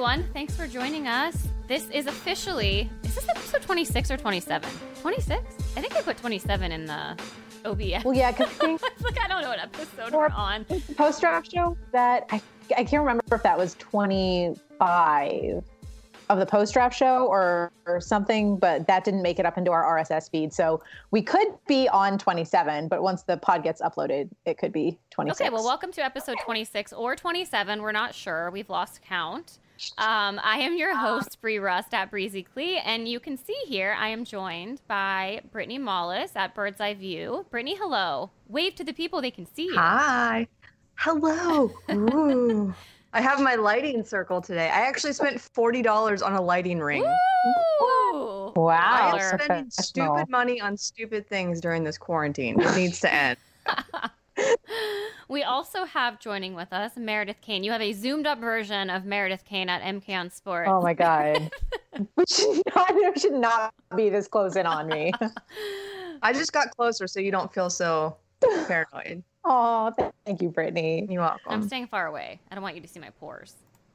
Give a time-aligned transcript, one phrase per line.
[0.00, 1.46] Everyone, thanks for joining us.
[1.68, 4.70] This is officially, is this episode 26 or 27?
[5.02, 5.42] 26?
[5.76, 7.18] I think I put 27 in the
[7.66, 8.02] OBS.
[8.02, 8.48] Well, yeah, because
[9.02, 10.64] Look, I don't know what episode we're on.
[10.96, 12.40] post draft show that I,
[12.78, 15.64] I can't remember if that was 25
[16.30, 19.70] of the post draft show or, or something, but that didn't make it up into
[19.70, 20.54] our RSS feed.
[20.54, 24.98] So we could be on 27, but once the pod gets uploaded, it could be
[25.10, 25.42] 26.
[25.42, 27.82] Okay, well, welcome to episode 26 or 27.
[27.82, 28.50] We're not sure.
[28.50, 29.58] We've lost count.
[29.98, 33.96] Um, I am your host, Bree Rust at Breezy Clee, and you can see here
[33.98, 37.46] I am joined by Brittany Mollis at Bird's Eye View.
[37.50, 38.30] Brittany, hello.
[38.48, 39.76] Wave to the people they can see you.
[39.76, 40.46] Hi.
[40.96, 41.72] Hello.
[41.90, 42.74] Ooh.
[43.12, 44.66] I have my lighting circle today.
[44.66, 47.02] I actually spent $40 on a lighting ring.
[47.02, 48.52] Woo!
[48.54, 49.12] Wow.
[49.14, 52.60] I am spending stupid money on stupid things during this quarantine.
[52.60, 53.38] It needs to end.
[55.30, 57.62] We also have joining with us Meredith Kane.
[57.62, 60.68] You have a zoomed up version of Meredith Kane at MK on Sports.
[60.68, 61.52] Oh my God.
[62.16, 65.12] we should not, we should not be this close in on me.
[66.22, 68.16] I just got closer so you don't feel so
[68.66, 69.22] paranoid.
[69.44, 69.92] Oh,
[70.26, 71.06] thank you, Brittany.
[71.08, 71.40] You're welcome.
[71.46, 72.40] I'm staying far away.
[72.50, 73.54] I don't want you to see my pores.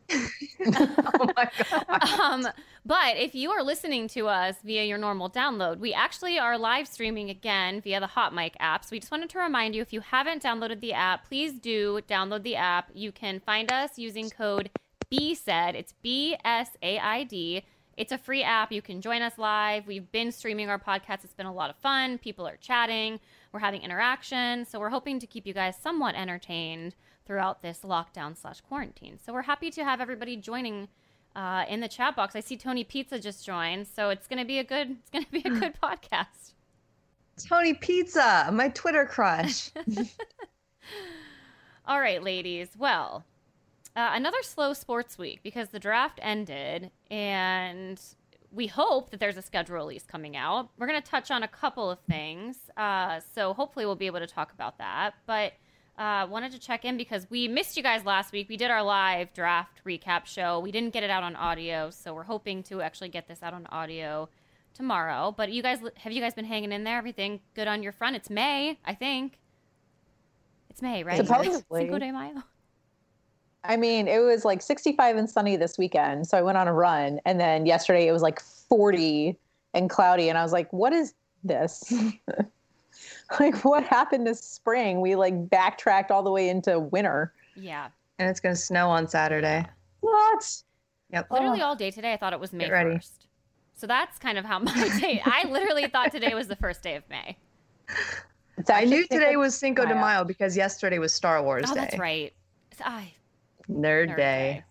[0.14, 2.20] oh my god.
[2.20, 2.48] Um,
[2.86, 6.88] but if you are listening to us via your normal download, we actually are live
[6.88, 8.84] streaming again via the Hot Mic app.
[8.84, 12.00] So we just wanted to remind you if you haven't downloaded the app, please do
[12.08, 12.92] download the app.
[12.94, 14.70] You can find us using code
[15.12, 15.76] BSAID.
[15.76, 17.64] It's B S A I D.
[17.98, 18.72] It's a free app.
[18.72, 19.88] You can join us live.
[19.88, 21.24] We've been streaming our podcast.
[21.24, 22.18] It's been a lot of fun.
[22.18, 23.20] People are chatting.
[23.54, 24.66] We're having interaction.
[24.66, 26.94] So we're hoping to keep you guys somewhat entertained
[27.26, 29.20] throughout this lockdown slash quarantine.
[29.24, 30.88] So we're happy to have everybody joining
[31.36, 32.36] uh, in the chat box.
[32.36, 35.40] I see Tony Pizza just joined, so it's gonna be a good it's gonna be
[35.40, 36.54] a good podcast.
[37.48, 39.72] Tony Pizza, my Twitter crush.
[41.86, 42.70] All right, ladies.
[42.78, 43.26] Well,
[43.96, 48.02] uh, another slow sports week because the draft ended, and
[48.52, 50.70] we hope that there's a schedule release coming out.
[50.78, 54.28] We're gonna touch on a couple of things, uh, so hopefully we'll be able to
[54.28, 55.16] talk about that.
[55.26, 55.54] But
[55.98, 58.50] uh, wanted to check in because we missed you guys last week.
[58.50, 60.60] We did our live draft recap show.
[60.60, 63.54] We didn't get it out on audio, so we're hoping to actually get this out
[63.54, 64.30] on audio
[64.74, 65.34] tomorrow.
[65.36, 66.98] But you guys, have you guys been hanging in there?
[66.98, 68.16] Everything good on your front?
[68.16, 69.40] It's May, I think.
[70.70, 71.18] It's May, right?
[71.18, 71.82] Supposedly.
[71.82, 72.44] Cinco de Mayo.
[73.64, 76.28] I mean, it was like 65 and sunny this weekend.
[76.28, 77.20] So I went on a run.
[77.26, 79.38] And then yesterday it was like 40
[79.74, 80.30] and cloudy.
[80.30, 81.14] And I was like, what is
[81.44, 81.92] this?
[83.40, 85.02] like, what happened to spring?
[85.02, 87.34] We like backtracked all the way into winter.
[87.56, 89.66] Yeah, and it's gonna snow on Saturday.
[90.02, 90.62] What?
[91.12, 91.32] Yep.
[91.32, 92.14] literally all day today.
[92.14, 92.96] I thought it was May ready.
[92.96, 93.28] first.
[93.76, 95.22] So that's kind of how my day.
[95.24, 97.38] I literally thought today was the first day of May.
[98.70, 100.02] I knew today Cinco was Cinco de Mayo.
[100.06, 101.82] Mayo because yesterday was Star Wars Oh, Day.
[101.82, 102.34] that's right.
[102.84, 103.04] I, ah,
[103.70, 104.64] Nerd, Nerd day.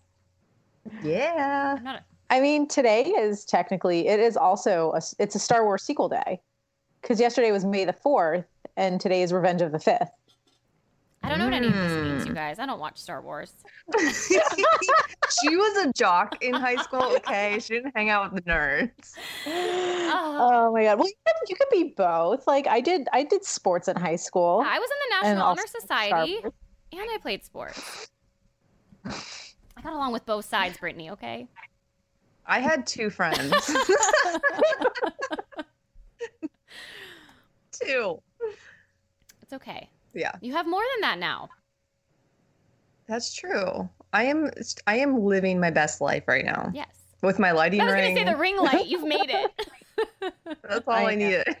[1.03, 1.75] Yeah.
[1.77, 1.95] I'm not.
[1.97, 6.09] A, I mean, today is technically, it is also, a, it's a Star Wars sequel
[6.09, 6.41] day.
[7.05, 8.45] Because yesterday was May the 4th
[8.77, 10.09] and today is Revenge of the 5th.
[11.21, 12.35] I don't know what any of this means, you hmm.
[12.35, 12.57] guys.
[12.57, 13.53] I don't watch Star Wars.
[13.99, 14.39] she
[15.55, 17.59] was a jock in high school, okay?
[17.59, 19.13] She didn't hang out with the nerds.
[19.45, 20.97] Oh my god!
[20.97, 22.47] Well, you could, you could be both.
[22.47, 24.63] Like I did, I did sports in high school.
[24.65, 26.53] I was in the National Honor Society, and
[26.93, 28.09] I played sports.
[29.05, 31.11] I got along with both sides, Brittany.
[31.11, 31.47] Okay.
[32.47, 33.51] I had two friends.
[37.71, 38.21] two.
[39.41, 39.89] It's okay.
[40.13, 41.49] Yeah, You have more than that now.
[43.07, 43.87] that's true.
[44.13, 44.49] I am
[44.87, 46.87] I am living my best life right now Yes.
[47.21, 48.87] with my lighting I was gonna say the ring light.
[48.87, 49.51] You've made it.
[50.63, 51.55] That's all I I, needed.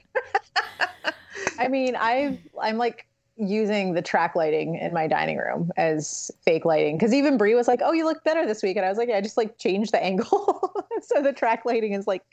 [1.59, 3.07] I mean, I I'm like
[3.37, 7.67] using the track lighting in my dining room as fake lighting because even Bree was
[7.67, 9.57] like, "Oh, you look better this week," and I was like, "Yeah, I just like
[9.57, 12.23] changed the angle so the track lighting is like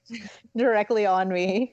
[0.57, 1.73] directly on me."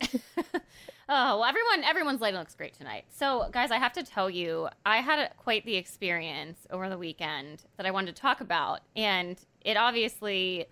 [1.12, 3.06] Oh, well, everyone, everyone's lighting looks great tonight.
[3.10, 7.00] So, guys, I have to tell you, I had a, quite the experience over the
[7.00, 10.68] weekend that I wanted to talk about, and it obviously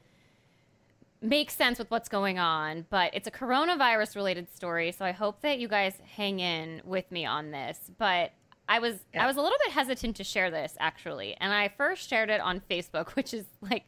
[1.24, 5.42] makes sense with what's going on, but it's a coronavirus related story, so I hope
[5.42, 7.90] that you guys hang in with me on this.
[7.98, 8.32] But
[8.70, 9.24] I was Yeah.
[9.24, 12.42] I was a little bit hesitant to share this actually, and I first shared it
[12.42, 13.86] on Facebook, which is like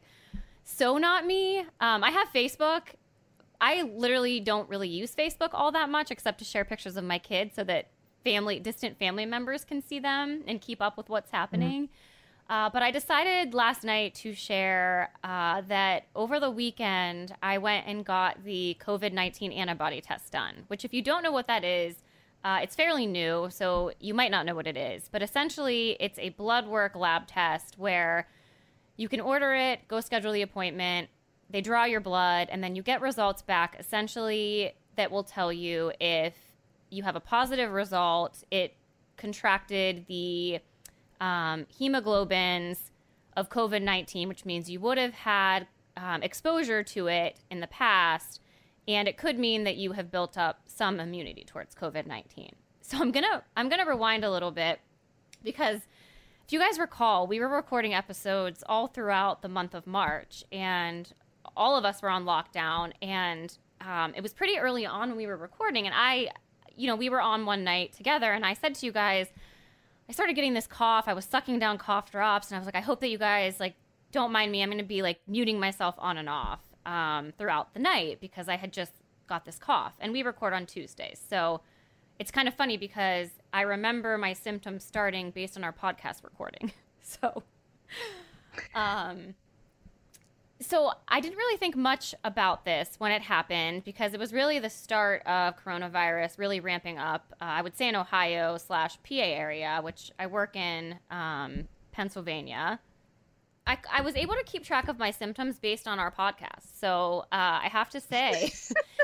[0.64, 1.60] so not me.
[1.80, 2.82] Um, I have Facebook.
[3.60, 7.18] I literally don't really use Facebook all that much, except to share pictures of my
[7.18, 7.88] kids so that
[8.24, 11.88] family, distant family members can see them and keep up with what's happening.
[12.48, 17.86] Uh, but I decided last night to share uh, that over the weekend, I went
[17.86, 21.62] and got the COVID 19 antibody test done, which, if you don't know what that
[21.62, 22.02] is,
[22.42, 25.08] uh, it's fairly new, so you might not know what it is.
[25.12, 28.26] But essentially, it's a blood work lab test where
[28.96, 31.08] you can order it, go schedule the appointment,
[31.50, 35.92] they draw your blood, and then you get results back essentially that will tell you
[36.00, 36.34] if
[36.90, 38.74] you have a positive result, it
[39.16, 40.60] contracted the
[41.20, 42.90] um, hemoglobins
[43.36, 45.66] of COVID 19, which means you would have had
[45.96, 48.40] um, exposure to it in the past,
[48.88, 52.54] and it could mean that you have built up some immunity towards COVID 19.
[52.82, 54.80] So I'm gonna I'm gonna rewind a little bit
[55.44, 55.80] because
[56.44, 61.12] if you guys recall, we were recording episodes all throughout the month of March, and
[61.56, 65.26] all of us were on lockdown, and um, it was pretty early on when we
[65.26, 66.30] were recording, and I,
[66.76, 69.28] you know, we were on one night together, and I said to you guys,
[70.08, 71.04] I started getting this cough.
[71.06, 73.60] I was sucking down cough drops, and I was like, I hope that you guys
[73.60, 73.74] like
[74.12, 74.60] don't mind me.
[74.60, 78.48] I'm going to be like muting myself on and off um, throughout the night because
[78.48, 78.92] I had just
[79.28, 81.60] got this cough, and we record on Tuesdays, so
[82.20, 86.72] it's kind of funny because I remember my symptoms starting based on our podcast recording.
[87.02, 87.42] So,
[88.72, 89.34] um,
[90.60, 94.58] so I didn't really think much about this when it happened because it was really
[94.58, 97.34] the start of coronavirus really ramping up.
[97.40, 102.78] Uh, I would say in Ohio slash PA area, which I work in um, Pennsylvania.
[103.66, 106.78] I, I was able to keep track of my symptoms based on our podcast.
[106.78, 108.52] So uh, I have to say,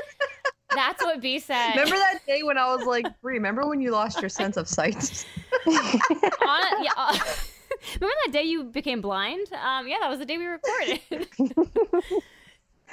[0.75, 1.71] that's what B said.
[1.71, 4.67] Remember that day when I was like, Bree, remember when you lost your sense of
[4.67, 5.25] sight?
[5.67, 7.17] on, yeah, uh,
[7.95, 9.47] remember that day you became blind?
[9.53, 10.99] Um, yeah, that was the day we recorded.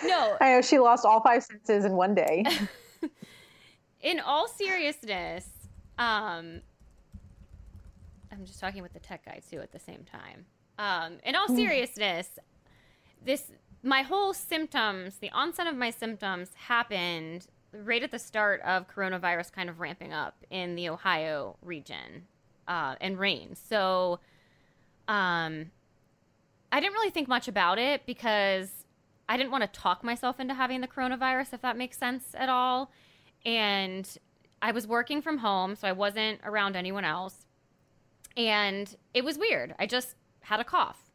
[0.04, 2.44] no, I know she lost all five senses in one day.
[4.00, 5.46] in all seriousness,
[5.98, 6.60] um,
[8.32, 10.46] I'm just talking with the tech guy too at the same time.
[10.78, 12.28] Um, in all seriousness,
[13.24, 13.52] this
[13.82, 19.52] my whole symptoms, the onset of my symptoms happened right at the start of coronavirus
[19.52, 22.26] kind of ramping up in the Ohio region
[22.66, 23.54] uh, and rain.
[23.54, 24.20] So,
[25.08, 25.70] um,
[26.72, 28.84] I didn't really think much about it because
[29.28, 32.48] I didn't want to talk myself into having the coronavirus, if that makes sense at
[32.48, 32.90] all.
[33.44, 34.08] And
[34.60, 37.46] I was working from home, so I wasn't around anyone else.
[38.36, 39.74] And it was weird.
[39.78, 41.10] I just had a cough.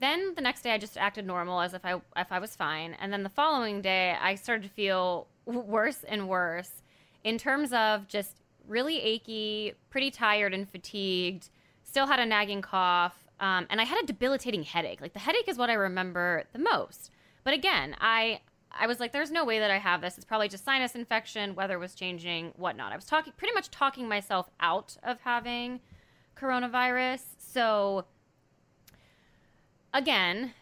[0.00, 2.94] Then the next day, I just acted normal as if I if I was fine.
[3.00, 6.82] And then the following day, I started to feel worse and worse
[7.22, 11.48] in terms of just really achy, pretty tired and fatigued.
[11.94, 15.00] Still had a nagging cough, um, and I had a debilitating headache.
[15.00, 17.12] Like the headache is what I remember the most.
[17.44, 18.40] But again, I
[18.72, 20.16] I was like, there's no way that I have this.
[20.16, 21.54] It's probably just sinus infection.
[21.54, 22.90] Weather was changing, whatnot.
[22.90, 25.78] I was talking pretty much talking myself out of having
[26.36, 27.22] coronavirus.
[27.38, 28.06] So
[29.92, 30.52] again,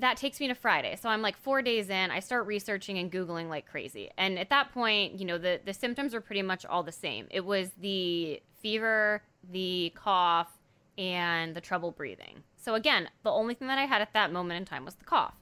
[0.00, 0.96] that takes me to Friday.
[1.00, 2.10] So I'm like four days in.
[2.10, 4.10] I start researching and Googling like crazy.
[4.18, 7.28] And at that point, you know, the, the symptoms were pretty much all the same.
[7.30, 10.50] It was the fever, the cough,
[10.98, 12.42] and the trouble breathing.
[12.56, 15.04] So again, the only thing that I had at that moment in time was the
[15.04, 15.34] cough.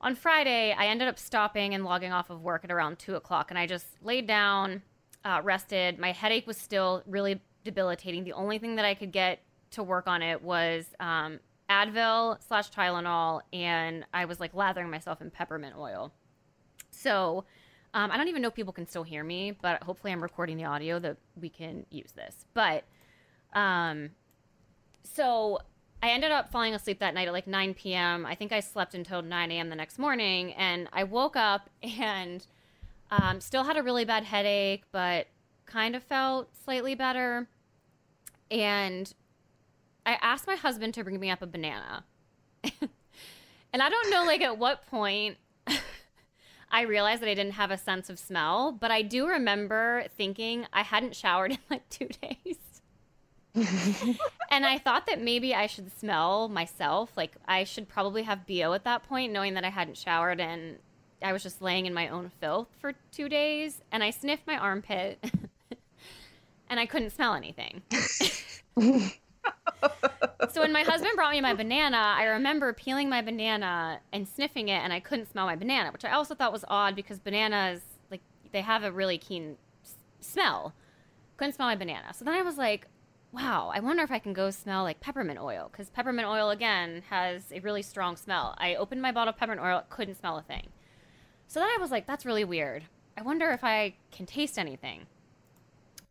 [0.00, 3.50] On Friday, I ended up stopping and logging off of work at around two o'clock,
[3.50, 4.82] and I just laid down,
[5.24, 5.98] uh, rested.
[5.98, 8.24] My headache was still really debilitating.
[8.24, 9.40] The only thing that I could get
[9.72, 11.40] to work on it was um,
[11.70, 16.12] Advil slash Tylenol, and I was like lathering myself in peppermint oil.
[16.90, 17.44] So
[17.94, 20.56] um, I don't even know if people can still hear me, but hopefully I'm recording
[20.56, 22.44] the audio that we can use this.
[22.52, 22.84] But
[23.54, 24.10] um,
[25.14, 25.60] so
[26.02, 28.26] I ended up falling asleep that night at like 9 p.m.
[28.26, 29.70] I think I slept until 9 a.m.
[29.70, 32.46] the next morning, and I woke up and
[33.10, 35.28] um, still had a really bad headache, but
[35.64, 37.48] kind of felt slightly better.
[38.50, 39.12] And
[40.04, 42.04] I asked my husband to bring me up a banana.
[42.62, 45.38] and I don't know like at what point
[46.70, 50.66] I realized that I didn't have a sense of smell, but I do remember thinking
[50.72, 52.58] I hadn't showered in like 2 days.
[53.56, 57.10] And I thought that maybe I should smell myself.
[57.16, 60.78] Like I should probably have BO at that point, knowing that I hadn't showered and
[61.22, 63.80] I was just laying in my own filth for two days.
[63.90, 65.24] And I sniffed my armpit
[66.68, 67.82] and I couldn't smell anything.
[68.80, 74.68] so when my husband brought me my banana, I remember peeling my banana and sniffing
[74.68, 77.80] it, and I couldn't smell my banana, which I also thought was odd because bananas
[78.10, 78.20] like
[78.52, 80.74] they have a really keen s- smell.
[81.36, 82.12] Couldn't smell my banana.
[82.14, 82.86] So then I was like,
[83.36, 87.02] wow, I wonder if I can go smell like peppermint oil because peppermint oil again
[87.10, 88.54] has a really strong smell.
[88.56, 90.68] I opened my bottle of peppermint oil, couldn't smell a thing.
[91.46, 92.84] So then I was like, that's really weird.
[93.16, 95.06] I wonder if I can taste anything.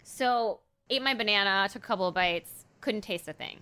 [0.04, 0.60] So
[0.92, 3.62] ate my banana, took a couple of bites, couldn't taste a thing.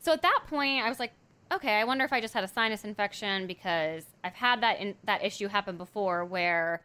[0.00, 1.12] So at that point, I was like,
[1.52, 4.96] okay, I wonder if I just had a sinus infection because I've had that in,
[5.04, 6.82] that issue happen before where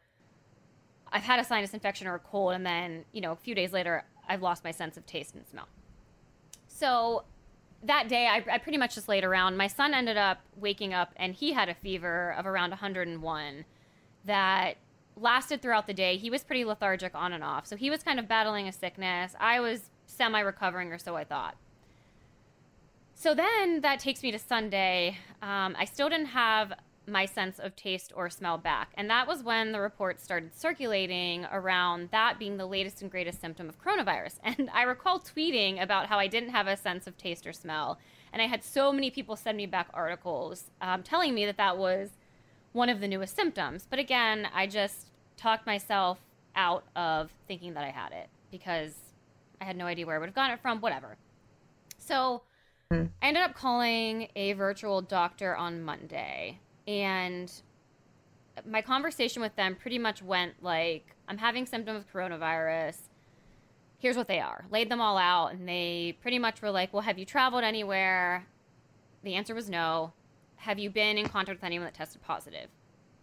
[1.12, 3.74] I've had a sinus infection or a cold, and then you know a few days
[3.74, 5.68] later I've lost my sense of taste and smell.
[6.80, 7.24] So
[7.84, 9.58] that day, I, I pretty much just laid around.
[9.58, 13.66] My son ended up waking up, and he had a fever of around 101
[14.24, 14.78] that
[15.18, 16.16] lasted throughout the day.
[16.16, 19.36] He was pretty lethargic on and off, so he was kind of battling a sickness.
[19.42, 21.58] I was semi recovering, or so I thought.
[23.14, 25.18] So then that takes me to Sunday.
[25.42, 26.72] Um, I still didn't have
[27.10, 28.92] my sense of taste or smell back.
[28.96, 33.42] And that was when the report started circulating around that being the latest and greatest
[33.42, 34.40] symptom of coronavirus.
[34.44, 38.00] And I recall tweeting about how I didn't have a sense of taste or smell.
[38.34, 41.78] And I had so many people send me back articles um, telling me that that
[41.78, 42.10] was
[42.74, 43.88] one of the newest symptoms.
[43.90, 46.20] But again, I just talked myself
[46.56, 48.94] out of thinking that I had it because
[49.62, 51.18] I had no idea where I would have gotten it from, whatever.
[51.98, 52.44] So
[52.92, 57.52] I ended up calling a virtual doctor on Monday, and
[58.66, 62.98] my conversation with them pretty much went like, I'm having symptoms of coronavirus.
[64.00, 64.66] Here's what they are.
[64.72, 68.46] Laid them all out, and they pretty much were like, Well, have you traveled anywhere?
[69.24, 70.14] The answer was no.
[70.56, 72.70] Have you been in contact with anyone that tested positive?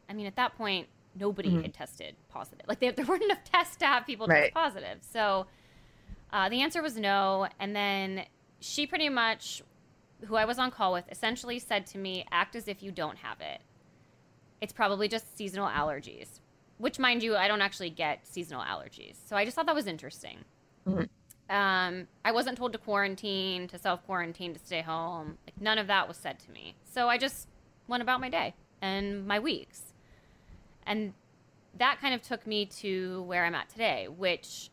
[0.08, 0.86] I mean, at that point,
[1.18, 1.62] nobody Mhm.
[1.62, 2.66] had tested positive.
[2.68, 4.44] Like, there, there weren't enough tests to have people Right.
[4.44, 4.98] test positive.
[5.00, 5.46] So
[6.32, 7.48] uh, the answer was no.
[7.58, 8.26] And then
[8.60, 9.62] she pretty much,
[10.24, 13.18] who I was on call with, essentially said to me, act as if you don't
[13.18, 13.60] have it.
[14.60, 16.40] It's probably just seasonal allergies,
[16.78, 19.16] which, mind you, I don't actually get seasonal allergies.
[19.26, 20.44] So I just thought that was interesting.
[20.86, 21.08] Mhm.
[21.48, 25.38] Um, I wasn't told to quarantine, to self quarantine, to stay home.
[25.46, 26.74] Like, none of that was said to me.
[26.84, 27.48] So I just
[27.86, 29.92] went about my day and my weeks.
[30.86, 31.12] And
[31.74, 34.70] that kind of took me to where I'm at today, which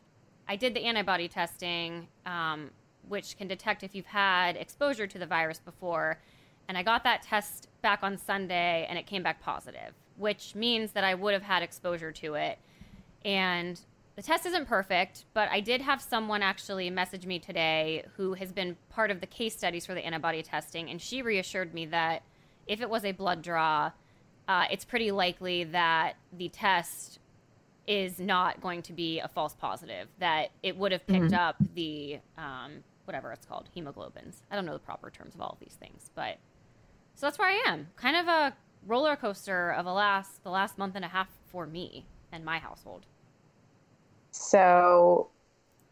[0.47, 2.71] I did the antibody testing, um,
[3.07, 6.19] which can detect if you've had exposure to the virus before.
[6.67, 10.91] And I got that test back on Sunday and it came back positive, which means
[10.91, 12.57] that I would have had exposure to it.
[13.25, 13.79] And
[14.15, 18.51] the test isn't perfect, but I did have someone actually message me today who has
[18.51, 20.89] been part of the case studies for the antibody testing.
[20.89, 22.23] And she reassured me that
[22.67, 23.91] if it was a blood draw,
[24.47, 27.19] uh, it's pretty likely that the test
[27.87, 32.19] is not going to be a false positive, that it would have picked up the
[32.37, 34.41] um, whatever it's called, hemoglobins.
[34.51, 36.37] I don't know the proper terms of all of these things, but
[37.15, 37.87] so that's where I am.
[37.95, 38.55] Kind of a
[38.85, 42.59] roller coaster of a last the last month and a half for me and my
[42.59, 43.05] household.
[44.31, 45.29] So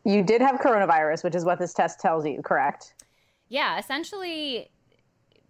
[0.04, 2.96] you did have coronavirus, which is what this test tells you, correct?
[3.50, 4.70] Yeah, essentially,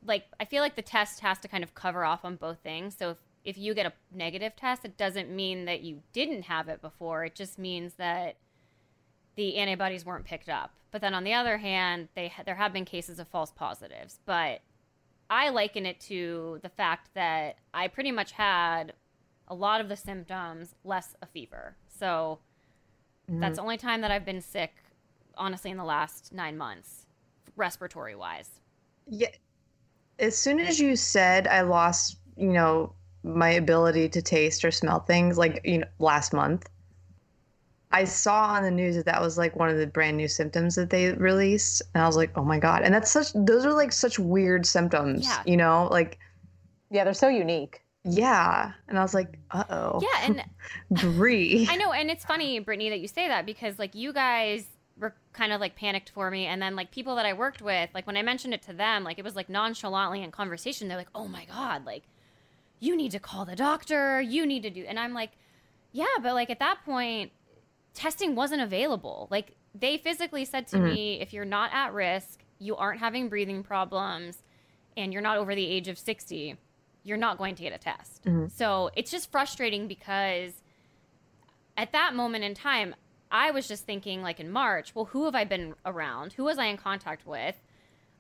[0.06, 2.96] like I feel like the test has to kind of cover off on both things.
[2.98, 6.68] So if, if you get a negative test, it doesn't mean that you didn't have
[6.68, 7.24] it before.
[7.24, 8.36] It just means that
[9.36, 10.74] the antibodies weren't picked up.
[10.92, 14.20] But then on the other hand, they there have been cases of false positives.
[14.26, 14.62] But
[15.30, 18.94] I liken it to the fact that I pretty much had
[19.48, 21.76] a lot of the symptoms, less a fever.
[21.88, 22.40] So
[23.30, 23.40] mm-hmm.
[23.40, 24.74] that's the only time that I've been sick,
[25.36, 27.06] honestly, in the last nine months,
[27.56, 28.60] respiratory wise.
[29.08, 29.30] Yeah.
[30.20, 32.94] As soon as you said I lost, you know,
[33.24, 36.70] my ability to taste or smell things, like you know, last month,
[37.94, 40.76] I saw on the news that that was like one of the brand new symptoms
[40.76, 42.84] that they released, and I was like, oh my god!
[42.84, 45.42] And that's such; those are like such weird symptoms, Yeah.
[45.46, 46.18] you know, like
[46.90, 47.84] Yeah, they're so unique.
[48.04, 48.72] yeah.
[48.88, 50.44] And I was like, uh oh, Yeah, and
[51.16, 51.68] Bree.
[51.70, 54.66] I know, and it's funny, Brittany, that you say that because like you guys
[54.98, 57.90] were kind of like panicked for me, and then like people that I worked with,
[57.94, 60.88] like when I mentioned it to them, like it was like nonchalantly in conversation.
[60.88, 62.04] They're like, "Oh my god, like
[62.80, 64.20] you need to call the doctor.
[64.22, 65.32] You need to do," and I'm like,
[65.92, 67.32] "Yeah, but like at that point,
[67.94, 69.28] testing wasn't available.
[69.30, 73.64] Like they physically said to me, if you're not at risk, you aren't having breathing
[73.64, 74.44] problems,
[74.98, 76.58] and you're not over the age of 60."
[77.04, 78.22] You're not going to get a test.
[78.56, 80.54] So it's just frustrating because
[81.76, 82.94] at that moment in time,
[83.32, 86.34] I was just thinking, like in March, well, who have I been around?
[86.34, 87.56] Who was I in contact with?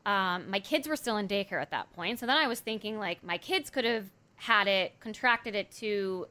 [0.03, 2.17] Um, my kids were still in daycare at that point.
[2.19, 6.25] So then I was thinking, like, my kids could have had it, contracted it to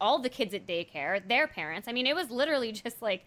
[0.00, 1.88] all the kids at daycare, their parents.
[1.88, 3.24] I mean, it was literally just like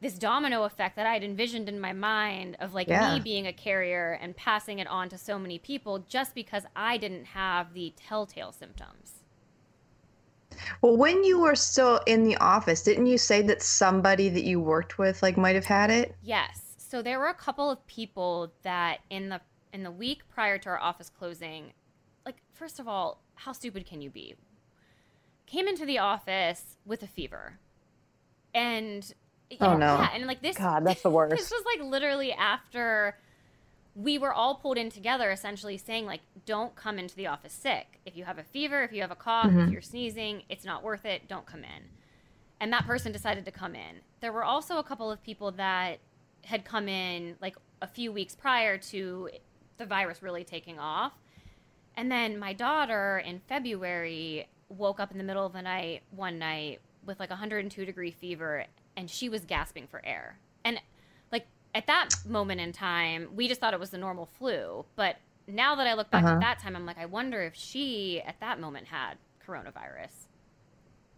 [0.00, 2.90] this domino effect that I had envisioned in my mind of like Yeah.
[2.90, 6.96] me being a carrier and passing it on to so many people just because I
[6.98, 9.24] didn't have the telltale symptoms.
[10.82, 14.58] Well, when you were still in the office, didn't you say that somebody that you
[14.60, 16.16] worked with like might have had it?
[16.20, 16.74] Yes.
[16.78, 19.40] so there were a couple of people that in the
[19.72, 21.72] in the week prior to our office closing,
[22.24, 24.34] like first of all, how stupid can you be?
[25.50, 27.58] Came into the office with a fever,
[28.54, 29.12] and
[29.60, 29.86] Oh, no.
[29.98, 31.34] yeah, and like this, God, that's the worst.
[31.36, 33.16] This was like literally after
[33.94, 37.98] we were all pulled in together, essentially saying like, don't come into the office sick.
[38.04, 39.60] If you have a fever, if you have a cough, Mm-hmm.
[39.60, 41.26] if you're sneezing, it's not worth it.
[41.28, 41.82] Don't come in.
[42.60, 44.02] And that person decided to come in.
[44.20, 45.98] There were also a couple of people that
[46.44, 49.30] had come in like a few weeks prior to
[49.78, 51.12] the virus really taking off.
[51.96, 56.38] And then my daughter in February woke up in the middle of the night one
[56.38, 58.64] night with like 102 degree fever
[58.96, 60.38] and she was gasping for air.
[60.64, 60.80] And
[61.32, 64.84] like at that moment in time, we just thought it was the normal flu.
[64.96, 66.34] But now that I look back Uh-huh.
[66.34, 69.14] at that time, I'm like, I wonder if she at that moment had
[69.46, 70.26] coronavirus.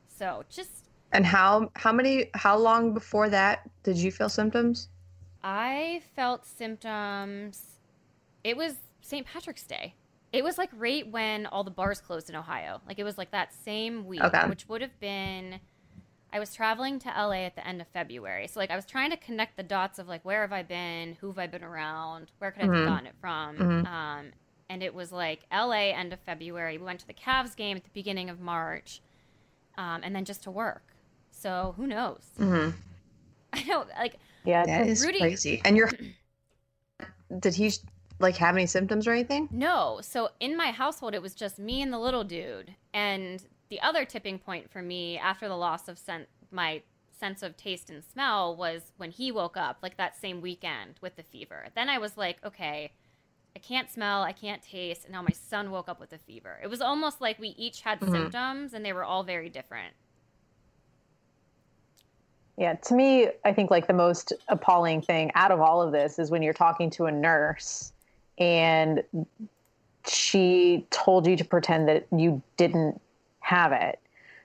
[0.06, 4.88] So just, And how how many how long before that did you feel symptoms?
[5.42, 7.78] I felt symptoms.
[8.44, 9.26] It was St.
[9.26, 9.94] Patrick's Day.
[10.32, 12.80] It was like right when all the bars closed in Ohio.
[12.86, 14.46] Like it was like that same week, Okay.
[14.48, 15.60] which would have been.
[16.32, 18.46] I was traveling to LA at the end of February.
[18.46, 21.16] So like I was trying to connect the dots of like where have I been,
[21.20, 22.86] who have I been around, where could I have Mhm.
[22.86, 23.56] gotten it from.
[23.58, 23.86] Mhm.
[23.88, 24.26] Um,
[24.68, 26.78] and it was like LA end of February.
[26.78, 29.00] We went to the Cavs game at the beginning of March,
[29.76, 30.84] um, and then just to work.
[31.32, 32.30] So who knows?
[32.38, 32.76] Mm-hmm.
[33.52, 35.60] I know like Yeah, That it's- Rudy- crazy.
[35.64, 35.90] And you're
[37.40, 37.72] did he
[38.20, 39.48] like have any symptoms or anything?
[39.50, 40.00] No.
[40.02, 42.74] So in my household, it was just me and the little dude.
[42.92, 46.82] And the other tipping point for me after the loss of sen- my
[47.18, 51.16] sense of taste and smell was when he woke up, like that same weekend with
[51.16, 51.66] the fever.
[51.74, 52.92] Then I was like, okay,
[53.54, 55.04] I can't smell, I can't taste.
[55.04, 56.58] And now my son woke up with a fever.
[56.62, 58.10] It was almost like we each had Mhm.
[58.10, 59.94] symptoms and they were all very different.
[62.56, 66.18] Yeah, to me, I think like the most appalling thing out of all of this
[66.18, 67.92] is when you're talking to a nurse
[68.40, 69.04] and
[70.06, 73.00] she told you to pretend that you didn't
[73.40, 74.00] have it.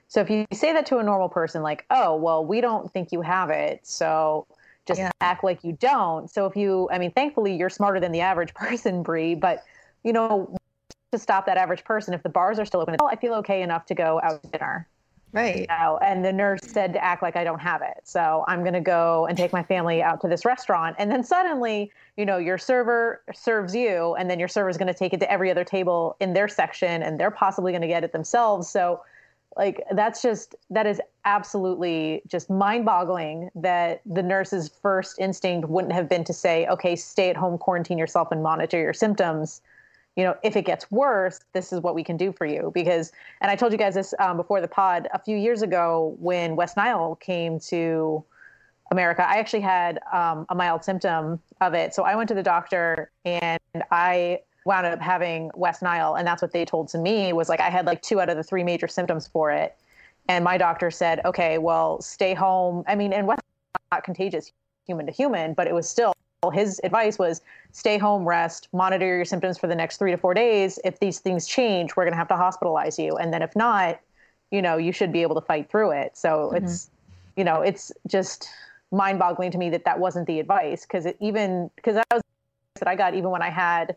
[0.08, 3.10] So if you say that to a normal person, like, oh, well, we don't think
[3.10, 4.46] you have it, so
[4.86, 5.10] just Yeah.
[5.20, 6.30] act like you don't.
[6.30, 9.64] So if you, I mean, thankfully you're smarter than the average person, Bree, but
[10.04, 10.54] you know,
[11.10, 13.86] to stop that average person, if the bars are still open, I feel okay enough
[13.86, 14.86] to go out to dinner
[15.32, 15.56] Right.
[15.56, 18.00] you know, and the nurse said to act like I don't have it.
[18.04, 20.96] So I'm going to go and take my family out to this restaurant.
[20.98, 24.86] And then suddenly, you know, your server serves you, and then your server is going
[24.86, 27.88] to take it to every other table in their section, and they're possibly going to
[27.88, 28.68] get it themselves.
[28.68, 29.02] So,
[29.58, 35.92] like, that's just, that is absolutely just mind boggling that the nurse's first instinct wouldn't
[35.92, 39.60] have been to say, okay, stay at home, quarantine yourself, and monitor your symptoms
[40.16, 42.72] you know, if it gets worse, this is what we can do for you.
[42.74, 46.16] Because, and I told you guys this um, before the pod, a few years ago
[46.18, 48.24] when West Nile came to
[48.90, 51.94] America, I actually had um, a mild symptom of it.
[51.94, 56.14] So I went to the doctor and I wound up having West Nile.
[56.14, 58.36] And that's what they told to me was like, I had like two out of
[58.36, 59.76] the three major symptoms for it.
[60.28, 62.84] And my doctor said, okay, well, stay home.
[62.88, 63.42] I mean, and West
[63.74, 64.50] Nile not contagious
[64.86, 66.14] human to human, but it was still
[66.52, 67.40] his advice was
[67.72, 70.78] stay home, rest, monitor your symptoms for the next three to four days.
[70.84, 73.16] If these things change, we're going to have to hospitalize you.
[73.16, 74.00] And then if not,
[74.50, 76.16] you know, you should be able to fight through it.
[76.16, 76.64] So mm-hmm.
[76.64, 76.90] it's,
[77.36, 78.48] you know, it's just
[78.92, 82.22] mind boggling to me that that wasn't the advice because it even, because that was
[82.78, 83.96] that I got even when I had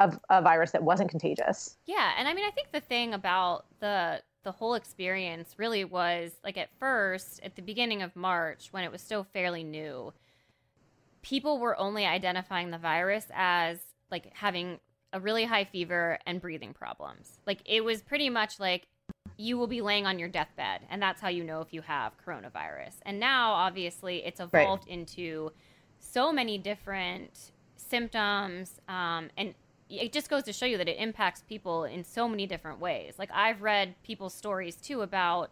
[0.00, 1.76] a, a virus that wasn't contagious.
[1.86, 6.32] Yeah, and I mean, I think the thing about the the whole experience really was
[6.42, 10.12] like at first, at the beginning of March, when it was still fairly new,
[11.22, 13.78] people were only identifying the virus as
[14.10, 14.78] like having
[15.12, 17.40] a really high fever and breathing problems.
[17.46, 18.86] Like it was pretty much like
[19.36, 22.12] you will be laying on your deathbed, and that's how you know if you have
[22.24, 22.94] coronavirus.
[23.02, 25.52] And now, obviously, it's evolved into
[25.98, 29.54] so many different symptoms, um, and
[29.88, 33.14] it just goes to show you that it impacts people in so many different ways.
[33.18, 35.50] Like I've read people's stories too about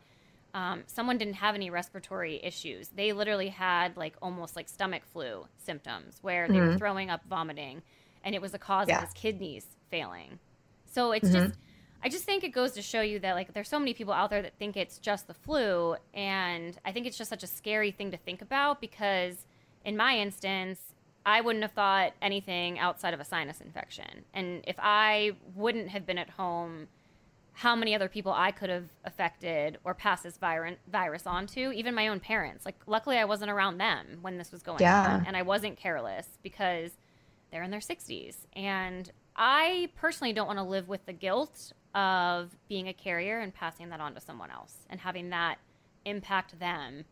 [0.54, 2.88] um, someone didn't have any respiratory issues.
[2.88, 7.82] They literally had like almost like stomach flu symptoms where they were throwing up, vomiting,
[8.24, 8.98] and it was a cause Yeah.
[8.98, 10.38] of his kidneys failing.
[10.86, 11.54] So it's just,
[12.02, 14.30] I just think it goes to show you that like there's so many people out
[14.30, 17.92] there that think it's just the flu, and I think it's just such a scary
[17.92, 19.46] thing to think about because
[19.84, 20.80] in my instance,
[21.24, 24.24] I wouldn't have thought anything outside of a sinus infection.
[24.34, 26.88] And if I wouldn't have been at home,
[27.61, 31.73] how many other people I could have affected or passed this vir- virus on to,
[31.73, 32.64] even my own parents.
[32.64, 35.16] Like, luckily, I wasn't around them when this was going Yeah.
[35.16, 35.27] on.
[35.27, 36.92] And I wasn't careless because
[37.51, 38.46] they're in their 60s.
[38.55, 43.53] And I personally don't want to live with the guilt of being a carrier and
[43.55, 45.59] passing that on to someone else and having that
[46.07, 47.05] impact them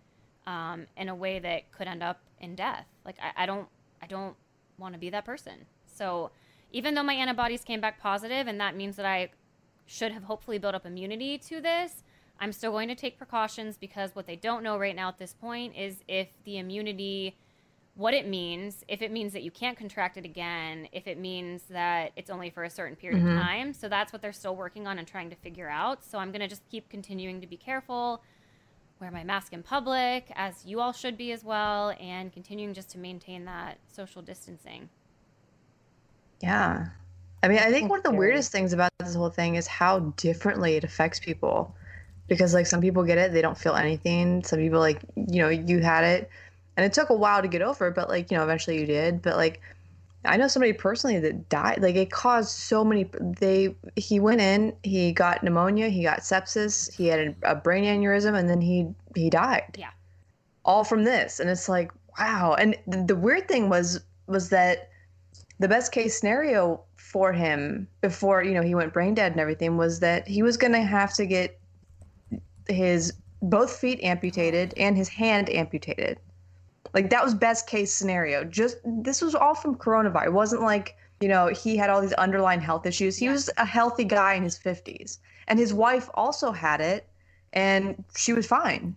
[0.47, 2.87] um, in a way that could end up in death.
[3.05, 3.69] Like I, I don't,
[4.03, 4.35] I don't
[4.79, 5.67] want to be that person.
[5.85, 6.31] So
[6.73, 9.29] even though my antibodies came back positive, and that means that I
[9.89, 12.05] should have hopefully built up immunity to this,
[12.39, 15.33] I'm still going to take precautions because what they don't know right now at this
[15.33, 17.39] point is if the immunity,
[17.95, 21.63] what it means, if it means that you can't contract it again, if it means
[21.71, 23.33] that it's only for a certain period Mhm.
[23.33, 23.73] of time.
[23.73, 26.05] So that's what they're still working on and trying to figure out.
[26.05, 28.23] So I'm going to just keep continuing to be careful,
[29.01, 32.91] wear my mask in public, as you all should be as well, and continuing just
[32.91, 34.91] to maintain that social distancing.
[36.41, 36.91] Yeah.
[37.43, 40.01] I mean, I think one of the weirdest things about this whole thing is how
[40.17, 41.75] differently it affects people.
[42.27, 44.45] Because, like, some people get it, they don't feel anything.
[44.45, 46.31] Some people, like, you know, you had it,
[46.77, 48.85] and it took a while to get over it, but, like, you know, eventually you
[48.85, 49.23] did.
[49.23, 49.63] But, like,
[50.27, 51.81] I know somebody personally that died.
[51.81, 53.09] Like, it caused so many.
[53.19, 57.85] They, he went in, he got pneumonia, he got sepsis, he had a, a brain
[57.85, 59.77] aneurysm, and then he, he died.
[59.79, 59.91] Yeah.
[60.67, 61.41] All from this.
[61.41, 62.57] And it's like, wow.
[62.59, 64.91] And the, the weird thing was, was that
[65.61, 69.79] the best case scenario for him before you know he went brain dead and everything
[69.79, 71.59] was that he was going to have to get
[72.69, 76.19] his both feet amputated and his hand amputated.
[76.93, 78.45] Like that was best case scenario.
[78.45, 80.27] Just this was all from coronavirus.
[80.27, 83.17] It wasn't like you know he had all these underlying health issues.
[83.17, 83.33] He Yeah.
[83.33, 87.09] was a healthy guy in his 50s and his wife also had it
[87.55, 88.95] and she was fine.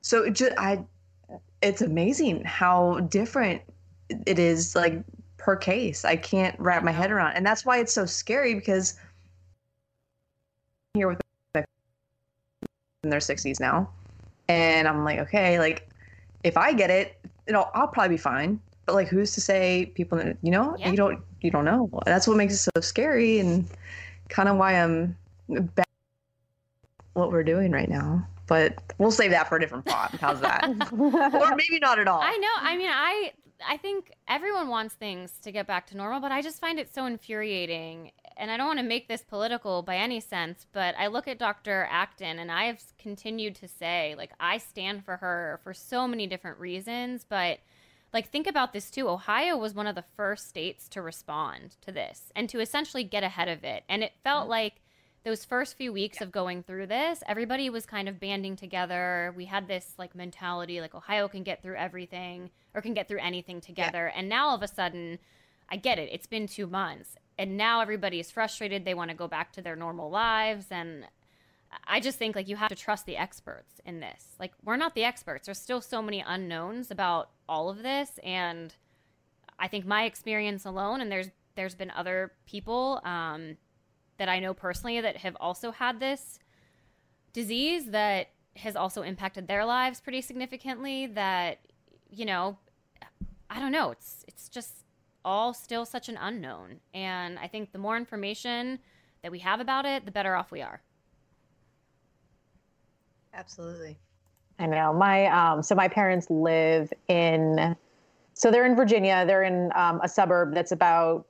[0.00, 0.82] So it just i
[1.60, 3.60] it's amazing how different
[4.26, 5.02] it is like
[5.36, 6.04] per case.
[6.04, 8.94] I can't wrap my head around, and that's why it's so scary because
[10.94, 11.20] here with
[13.02, 13.88] in their 60s now,
[14.48, 15.88] and I'm like, okay, like
[16.44, 18.60] if I get it, you know, I'll probably be fine.
[18.84, 20.20] But like, who's to say people?
[20.42, 20.90] You know, Yeah.
[20.90, 21.88] you don't, you don't know.
[22.04, 23.66] That's what makes it so scary, and
[24.28, 25.16] kind of why I'm
[25.48, 25.88] back
[27.14, 28.26] what we're doing right now.
[28.46, 30.10] But we'll save that for a different pod.
[30.20, 30.64] How's that?
[30.92, 32.20] or maybe not at all.
[32.22, 32.48] I know.
[32.60, 33.32] I mean, I
[33.66, 36.92] I think everyone wants things to get back to normal, but I just find it
[36.92, 38.12] so infuriating.
[38.36, 41.38] And I don't want to make this political by any sense, but I look at
[41.38, 41.88] Dr.
[41.90, 46.26] Acton and I have continued to say, like, I stand for her for so many
[46.26, 47.60] different reasons, but
[48.12, 49.08] like think about this too.
[49.08, 53.22] Ohio was one of the first states to respond to this and to essentially get
[53.22, 53.84] ahead of it.
[53.88, 54.80] And it felt like
[55.26, 59.34] those first few weeks of going through this, everybody was kind of banding together.
[59.36, 63.18] We had this like mentality like Ohio can get through everything or can get through
[63.18, 64.12] anything together.
[64.14, 65.18] And now all of a sudden,
[65.68, 66.10] I get it.
[66.12, 67.16] It's been 2 months.
[67.38, 68.84] And now everybody is frustrated.
[68.84, 71.08] They want to go back to their normal lives and
[71.88, 74.36] I just think like you have to trust the experts in this.
[74.38, 75.46] Like we're not the experts.
[75.46, 78.72] There's still so many unknowns about all of this and
[79.58, 83.56] I think my experience alone and there's there's been other people um,
[84.18, 86.38] that I know personally that have also had this
[87.32, 91.58] disease that has also impacted their lives pretty significantly that
[92.10, 92.56] you know
[93.50, 94.84] I don't know it's it's just
[95.24, 98.78] all still such an unknown and I think the more information
[99.22, 100.80] that we have about it the better off we are.
[103.34, 103.98] Absolutely.
[104.58, 104.94] I know.
[104.94, 107.76] My um so my parents live in
[108.36, 109.24] so they're in Virginia.
[109.26, 111.26] They're in um, a suburb that's about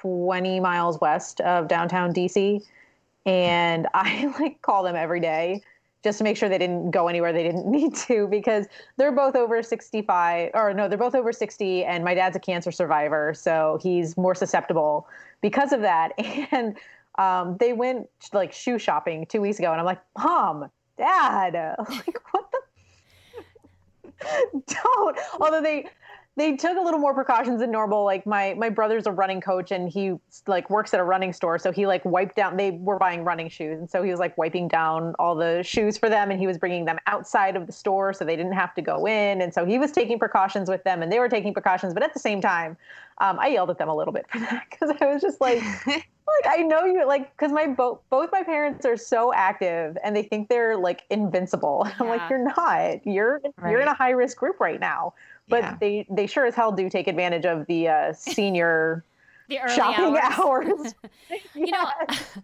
[0.00, 2.64] 20 miles west of downtown DC.
[3.26, 5.62] And I like call them every day
[6.02, 8.66] just to make sure they didn't go anywhere they didn't need to because
[8.96, 12.72] they're both over 65 or no, they're both over 60 and my dad's a cancer
[12.72, 15.06] survivor, so he's more susceptible
[15.40, 16.12] because of that.
[16.52, 16.76] And
[17.18, 22.32] um, they went like shoe shopping 2 weeks ago and I'm like, "Mom, Dad, like
[22.32, 22.60] what the
[24.66, 25.18] don't.
[25.40, 25.86] Although they
[26.36, 28.04] they took a little more precautions than normal.
[28.04, 30.14] Like my my brother's a running coach and he
[30.46, 32.56] like works at a running store, so he like wiped down.
[32.56, 35.98] They were buying running shoes, and so he was like wiping down all the shoes
[35.98, 38.74] for them, and he was bringing them outside of the store so they didn't have
[38.74, 39.42] to go in.
[39.42, 41.94] And so he was taking precautions with them, and they were taking precautions.
[41.94, 42.76] But at the same time,
[43.18, 45.62] um, I yelled at them a little bit for that because I was just like.
[46.44, 50.14] like I know you like because my both both my parents are so active and
[50.14, 51.88] they think they're like invincible.
[51.98, 53.04] I'm like you're not.
[53.04, 55.14] You're you're in a high risk group right now.
[55.50, 55.76] But Yeah.
[55.80, 59.04] they they sure as hell do take advantage of the uh, senior
[59.48, 60.38] The early shopping hours.
[60.38, 60.94] hours.
[61.54, 62.38] You know, Yes,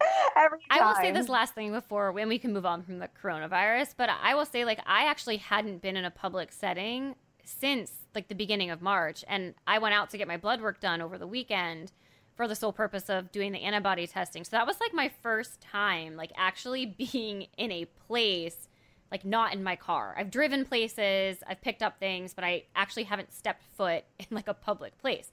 [0.71, 3.95] I will say this last thing before when we can move on from the coronavirus,
[3.97, 7.15] but I will say like I actually hadn't been in a public setting
[7.45, 10.81] since like the beginning of March and I went out to get my blood work
[10.81, 11.93] done over the weekend
[12.35, 14.45] for the sole purpose of doing the antibody testing.
[14.45, 18.69] So that was like my first time like actually being in a place
[19.11, 20.15] like not in my car.
[20.19, 24.49] I've driven places, I've picked up things, but I actually haven't stepped foot in like
[24.49, 25.31] a public place.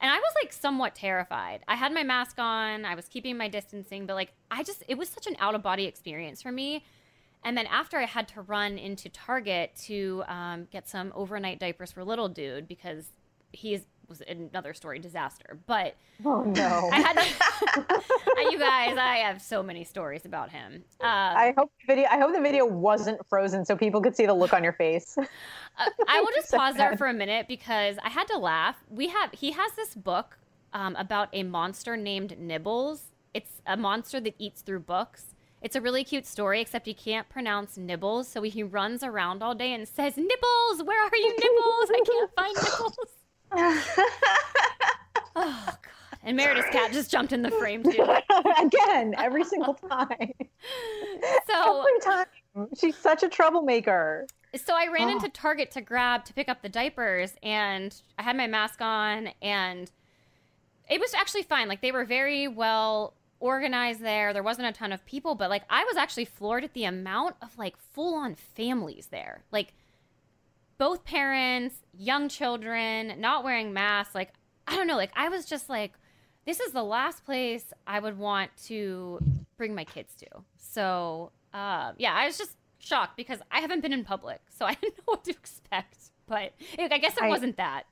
[0.00, 1.62] And I was like somewhat terrified.
[1.66, 4.98] I had my mask on, I was keeping my distancing, but like I just, it
[4.98, 6.84] was such an out of body experience for me.
[7.44, 11.92] And then after I had to run into Target to um, get some overnight diapers
[11.92, 13.06] for little dude because
[13.52, 15.58] he's was another story disaster.
[15.66, 16.88] But Oh no.
[16.92, 18.02] I had to,
[18.50, 20.84] you guys, I have so many stories about him.
[21.00, 22.08] Uh, I hope the video.
[22.10, 25.16] I hope the video wasn't frozen so people could see the look on your face.
[25.78, 28.76] Uh, I will just So pause there for a minute because I had to laugh.
[28.88, 30.38] We have he has this book
[30.72, 33.12] um, about a monster named Nibbles.
[33.34, 35.34] It's a monster that eats through books.
[35.60, 39.54] It's a really cute story, except he can't pronounce Nibbles, so he runs around all
[39.54, 41.90] day and says, "Nibbles, where are you, Nibbles?
[41.90, 42.96] I can't find Nibbles."
[43.52, 43.82] Oh
[45.34, 45.76] God!
[46.22, 48.04] And Meredith's cat just jumped in the frame too.
[48.60, 50.32] Again, every single time.
[51.46, 52.26] So every time.
[52.78, 54.26] She's such a troublemaker.
[54.56, 55.12] So I ran Oh.
[55.12, 55.30] into ah.
[55.32, 59.90] Target to grab to pick up the diapers, and I had my mask on, and
[60.90, 61.68] it was actually fine.
[61.68, 64.32] Like they were very well organized there.
[64.32, 67.36] There wasn't a ton of people, but like I was actually floored at the amount
[67.40, 69.44] of like full on families there.
[69.52, 69.72] Like
[70.78, 74.14] both parents, young children, not wearing masks.
[74.14, 74.32] Like
[74.66, 74.96] I don't know.
[74.96, 75.92] Like I was just like,
[76.44, 79.20] this is the last place I would want to
[79.56, 80.26] bring my kids to.
[80.56, 84.74] So uh, yeah, I was just shocked because I haven't been in public, so I
[84.80, 85.98] didn't know what to expect.
[86.26, 87.84] But I guess it I- wasn't that.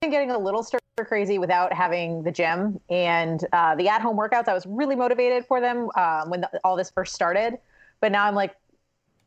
[0.00, 4.48] been getting a little stir crazy without having the gym and uh, the at-home workouts.
[4.48, 7.58] I was really motivated for them um, when the, all this first started,
[8.00, 8.54] but now I'm like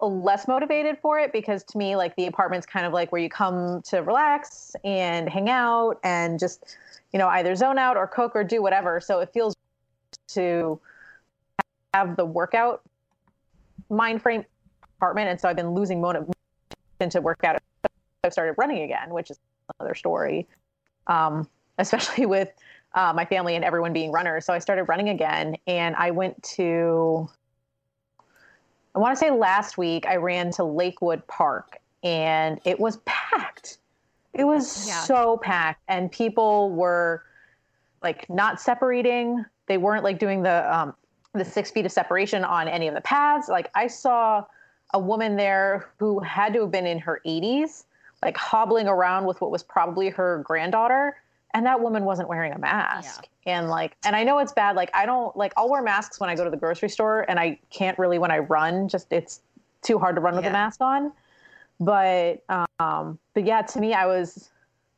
[0.01, 3.29] less motivated for it because to me, like the apartment's kind of like where you
[3.29, 6.77] come to relax and hang out and just
[7.11, 8.99] you know either zone out or cook or do whatever.
[8.99, 9.55] So it feels
[10.29, 10.79] to
[11.93, 12.81] have the workout
[13.89, 14.45] mind frame
[14.97, 16.33] apartment, and so I've been losing motivation
[17.09, 17.57] to work out.
[18.23, 19.39] I've started running again, which is
[19.79, 20.47] another story
[21.09, 22.49] um, especially with
[22.93, 24.45] uh, my family and everyone being runners.
[24.45, 27.29] So I started running again, and I went to.
[28.95, 33.77] I want to say last week I ran to Lakewood Park, and it was packed.
[34.33, 35.01] It was Yeah.
[35.01, 37.23] so packed, and people were
[38.01, 39.45] like not separating.
[39.67, 40.95] They weren't like doing the um,
[41.33, 43.49] the six feet of separation on any of the paths.
[43.49, 44.45] Like I saw
[44.93, 47.83] a woman there who had to have been in her 80s
[48.23, 51.15] like hobbling around with what was probably her granddaughter
[51.53, 54.89] and that woman wasn't wearing a mask and like and i know it's bad like
[54.93, 57.57] i don't like i'll wear masks when i go to the grocery store and i
[57.69, 59.41] can't really when i run just it's
[59.81, 60.49] too hard to run with Yeah.
[60.51, 61.11] a mask on
[61.79, 62.43] but
[62.79, 64.49] um but yeah to me i was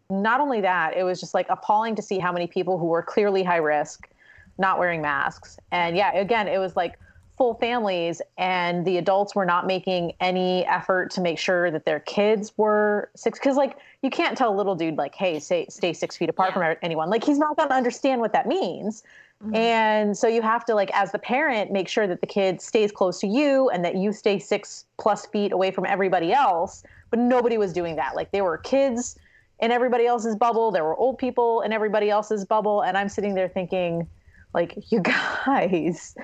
[0.09, 3.03] not only that it was just like appalling to see how many people who were
[3.03, 4.09] clearly high risk
[4.57, 6.99] not wearing masks and yeah again it was like
[7.41, 11.99] full families and the adults were not making any effort to make sure that their
[12.01, 15.91] kids were six because like you can't tell a little dude like hey stay, stay
[15.91, 16.73] six feet apart Yeah.
[16.73, 17.10] from anyone.
[17.10, 19.01] Like he's not going to understand what that means.
[19.43, 19.56] Mm-hmm.
[19.56, 22.91] And so you have to like as the parent make sure that the kid stays
[22.91, 26.84] close to you and that you stay six plus feet away from everybody else.
[27.10, 28.15] But nobody was doing that.
[28.15, 29.17] Like there were kids
[29.62, 33.36] in everybody else's bubble there were old people in everybody else's bubble and i'm sitting
[33.36, 34.08] there thinking
[34.56, 34.99] like you
[35.45, 36.15] guys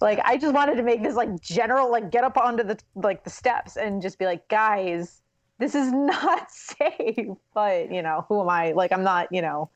[0.00, 3.24] like i just wanted to make this like general like get up onto the like
[3.24, 5.22] the steps and just be like guys
[5.58, 9.68] this is not safe but you know who am i like i'm not you know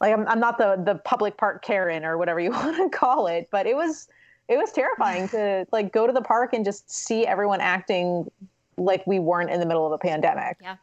[0.00, 3.26] like i'm, I'm not the the public park karen or whatever you want to call
[3.26, 4.08] it but it was
[4.48, 8.30] it was terrifying to like go to the park and just see everyone acting
[8.76, 10.76] like we weren't in the middle of a pandemic Yeah.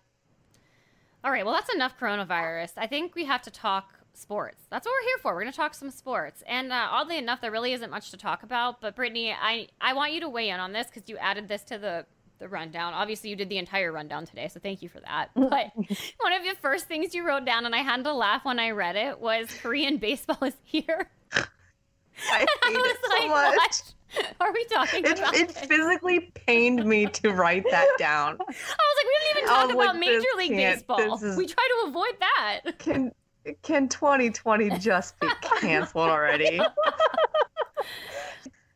[1.24, 1.44] All right.
[1.44, 2.74] Well, that's enough coronavirus.
[2.78, 4.62] I think we have to talk sports.
[4.70, 5.34] That's what we're here for.
[5.34, 6.44] We're going to talk some sports.
[6.48, 8.82] And uh, oddly enough, there really isn't much to talk about.
[8.82, 11.64] But Brittany, I I want you to weigh in on this because you added this
[11.66, 12.06] to the
[12.40, 12.94] the rundown.
[12.94, 15.30] Obviously, you did the entire rundown today, so thank you for that.
[15.36, 18.60] But one of the first things you wrote down, and I had to laugh when
[18.60, 21.10] I read it, was Korean baseball is here.
[21.34, 21.42] I
[22.40, 23.76] hate I it so like, much.
[24.38, 25.36] what are we talking It, about?
[25.36, 28.38] it physically pained me to write that down.
[28.40, 31.24] I was like, we didn't even talk about like, Major League Baseball.
[31.24, 32.80] is- We try to avoid that.
[32.80, 33.12] Can
[33.62, 35.28] can 2020 just be
[35.60, 36.60] canceled already?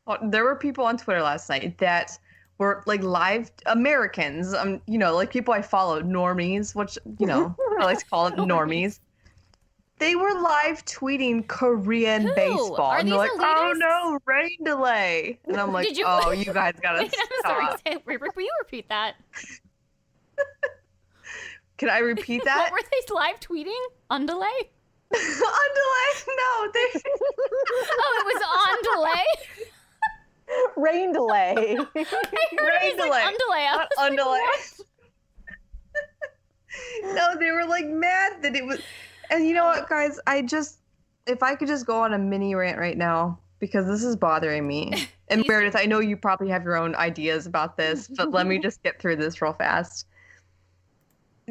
[0.06, 2.18] Well, there were people on Twitter last night that
[2.58, 7.56] were like live Americans, um, you know, like people I follow, normies, which you know
[7.80, 9.00] I like to call them normies.
[10.00, 12.36] They were live tweeting Korean Who?
[12.36, 16.52] baseball, Are and they're like, "Oh no, rain delay!" And I'm like, you- "Oh, you
[16.52, 17.78] guys gotta Wait, I'm sorry.
[17.78, 19.16] stop." Rick, will you repeat that?
[21.84, 22.72] Can I repeat What that?
[22.72, 23.82] were they live tweeting?
[24.10, 24.48] On delay?
[25.14, 26.14] on delay?
[26.28, 26.88] No, they.
[27.76, 29.26] Oh, it was on delay?
[30.78, 31.56] rain delay
[31.96, 32.28] I heard
[32.60, 33.10] Rain it was delay.
[33.10, 33.66] like on delay.
[33.66, 34.26] Not was on like,
[37.04, 37.16] delay.
[37.16, 38.80] no, they were like mad that it was.
[39.30, 40.20] And you know what, guys?
[40.28, 40.80] I just,
[41.28, 44.68] if I could just go on a mini rant right now because this is bothering
[44.68, 45.08] me.
[45.30, 48.60] And Meredith, I know you probably have your own ideas about this, but let me
[48.60, 50.06] just get through this real fast.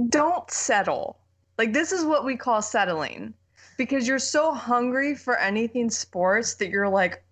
[0.09, 1.19] Don't settle.
[1.59, 3.35] Like this is what we call settling.
[3.79, 7.25] Because you're so hungry for anything sports that you're like,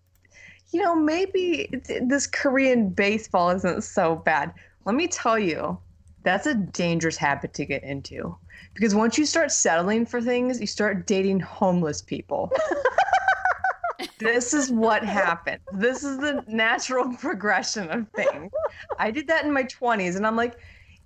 [0.73, 1.69] you know, maybe
[2.03, 4.53] this Korean baseball isn't so bad.
[4.85, 5.79] Let me tell you,
[6.23, 8.37] that's a dangerous habit to get into.
[8.75, 12.53] Because once you start settling for things, you start dating homeless people.
[14.19, 15.61] this is what happened.
[15.73, 18.53] This is the natural progression of things.
[18.99, 20.57] I did that in my 20s, and I'm like,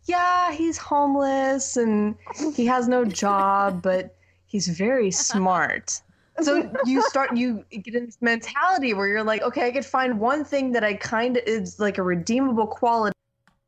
[0.07, 2.17] yeah, he's homeless and
[2.55, 6.01] he has no job, but he's very smart.
[6.43, 10.19] So you start, you get in this mentality where you're like, okay, I could find
[10.19, 13.15] one thing that I kind of is like a redeemable quality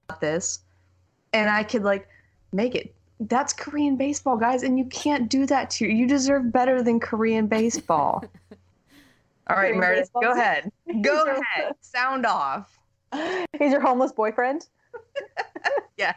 [0.09, 0.61] about this,
[1.33, 2.09] and I could like
[2.53, 2.93] make it.
[3.21, 5.93] That's Korean baseball, guys, and you can't do that to you.
[5.93, 8.25] You deserve better than Korean baseball.
[9.49, 10.23] All right, Korean Meredith, baseball?
[10.23, 10.73] go ahead.
[11.03, 11.73] Go ahead.
[11.81, 12.79] Sound off.
[13.59, 14.67] He's your homeless boyfriend.
[15.99, 16.13] Yeah.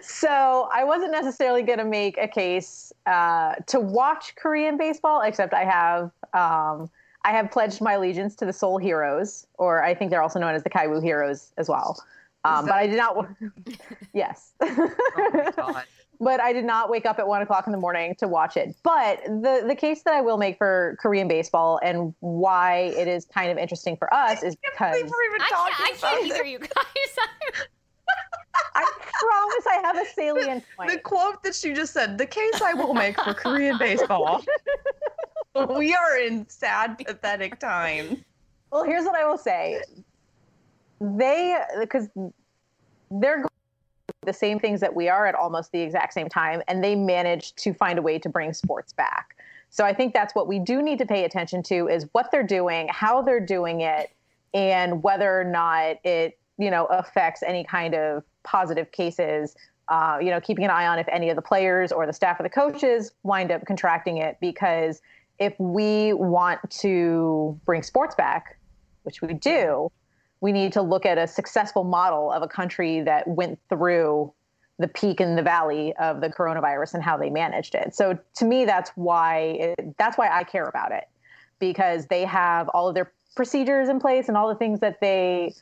[0.00, 5.52] so I wasn't necessarily going to make a case uh, to watch Korean baseball, except
[5.52, 6.90] I have um,
[7.24, 10.54] I have pledged my allegiance to the Seoul Heroes, or I think they're also known
[10.54, 12.02] as the Kiwoom Heroes as well.
[12.44, 13.28] Um, but I did not.
[14.14, 14.52] yes.
[14.60, 14.86] Oh
[15.18, 15.84] my God.
[16.22, 18.76] But I did not wake up at one o'clock in the morning to watch it.
[18.84, 23.24] But the the case that I will make for Korean baseball and why it is
[23.24, 26.38] kind of interesting for us is because Believe we're even I can't, I can't this.
[26.38, 26.68] either, you guys.
[28.74, 30.90] I promise I have a salient point.
[30.90, 34.44] The quote that she just said, the case I will make for Korean baseball.
[35.76, 38.18] we are in sad, pathetic times.
[38.70, 39.82] Well, here's what I will say.
[41.00, 42.08] They because
[43.10, 43.61] they're going through
[44.24, 47.58] the same things that we are at almost the exact same time, and they managed
[47.58, 49.36] to find a way to bring sports back.
[49.70, 52.42] So I think that's what we do need to pay attention to is what they're
[52.42, 54.10] doing, how they're doing it,
[54.54, 59.56] and whether or not it you know affects any kind of positive cases.
[59.88, 62.38] Uh, you know, keeping an eye on if any of the players or the staff
[62.38, 65.02] or the coaches wind up contracting it because
[65.38, 68.56] if we want to bring sports back,
[69.02, 69.90] which we do,
[70.42, 74.30] we need to look at a successful model of a country that went through
[74.78, 77.94] the peak and the valley of the coronavirus and how they managed it.
[77.94, 81.04] So to me, that's why it, that's why I care about it
[81.60, 85.54] because they have all of their procedures in place and all the things that they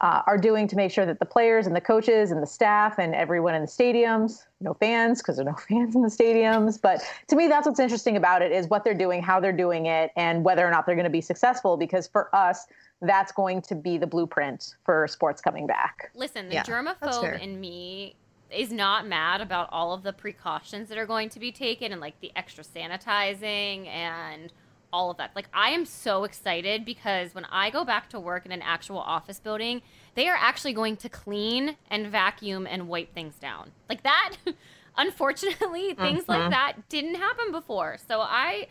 [0.00, 2.98] uh, are doing to make sure that the players and the coaches and the staff
[2.98, 6.80] and everyone in the stadiums, no fans because there are no fans in the stadiums.
[6.80, 9.86] But to me, that's what's interesting about it is what they're doing, how they're doing
[9.86, 11.76] it, and whether or not they're going to be successful.
[11.76, 12.66] Because for us,
[13.02, 16.10] that's going to be the blueprint for sports coming back.
[16.14, 18.16] Listen, the Yeah, germaphobe in me
[18.50, 22.00] is not mad about all of the precautions that are going to be taken and
[22.00, 24.52] like the extra sanitizing and
[24.96, 25.32] all of that.
[25.36, 28.98] Like I am so excited because when I go back to work in an actual
[28.98, 29.82] office building,
[30.14, 33.72] they are actually going to clean and vacuum and wipe things down.
[33.90, 34.36] Like that
[34.96, 36.50] unfortunately, things like mm-hmm.
[36.50, 37.98] that didn't happen before.
[38.08, 38.68] So I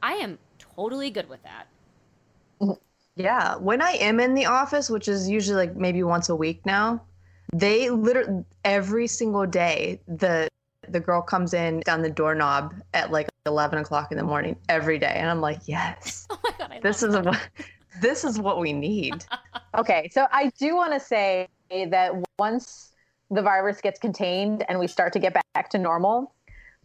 [0.00, 1.66] I am totally good with that.
[3.16, 6.64] Yeah, when I am in the office, which is usually like maybe once a week
[6.66, 7.02] now,
[7.52, 10.48] they literally every single day the
[10.88, 14.98] the girl comes in down the doorknob at like eleven o'clock in the morning every
[14.98, 17.24] day, and I'm like, yes, Oh my god, this is that.
[17.24, 17.40] what
[18.00, 19.24] this is what we need.
[19.76, 22.92] Okay, so I do want to say that once
[23.30, 26.32] the virus gets contained and we start to get back to normal,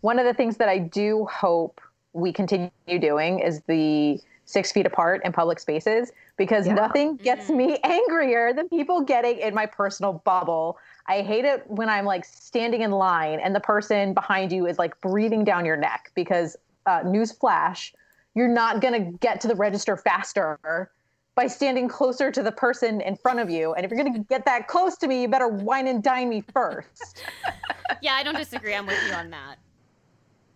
[0.01, 1.79] one of the things that I do hope
[2.11, 2.69] we continue
[2.99, 6.73] doing is the six feet apart in public spaces because Yeah.
[6.73, 7.55] nothing gets Mhm.
[7.55, 10.77] me angrier than people getting in my personal bubble.
[11.07, 14.77] I hate it when I'm like standing in line and the person behind you is
[14.77, 17.93] like breathing down your neck because, uh, news flash,
[18.33, 20.89] you're not going to get to the register faster
[21.35, 23.73] by standing closer to the person in front of you.
[23.73, 26.29] And if you're going to get that close to me, you better wine and dine
[26.29, 27.23] me first.
[28.01, 28.73] Yeah, I don't disagree.
[28.73, 29.57] I'm with you on that.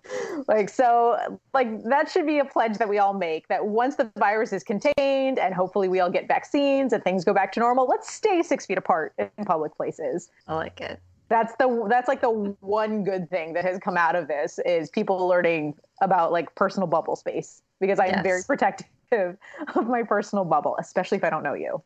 [0.47, 1.17] like, so,
[1.53, 4.63] like, that should be a pledge that we all make that once the virus is
[4.63, 8.41] contained and hopefully we all get vaccines and things go back to normal, let's stay
[8.41, 10.29] six feet apart in public places.
[10.47, 10.99] I like it.
[11.27, 14.91] That's the that's like the one good thing that has come out of this is
[14.91, 18.23] people learning about like personal bubble space because I'm Yes.
[18.23, 18.87] very protective
[19.75, 21.81] of my personal bubble, especially if I don't know you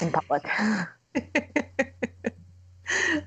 [0.00, 0.48] in public.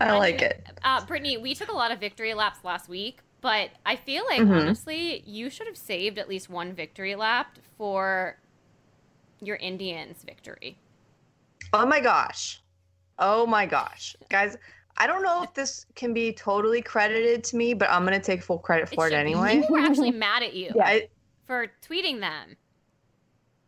[0.02, 0.66] I like it.
[0.84, 4.40] Uh, Brittany, we took a lot of victory laps last week, but I feel like
[4.42, 4.62] Mhm.
[4.62, 8.40] honestly, you should have saved at least one victory lap for
[9.42, 10.78] your Indians victory.
[11.74, 12.62] Oh my gosh.
[13.20, 14.16] Oh my gosh.
[14.30, 14.58] Guys,
[14.98, 18.26] I don't know if this can be totally credited to me, but I'm going to
[18.26, 19.16] take full credit for it, be.
[19.16, 19.60] anyway.
[19.62, 21.00] People were actually mad at you Yeah.
[21.46, 22.56] For tweeting them.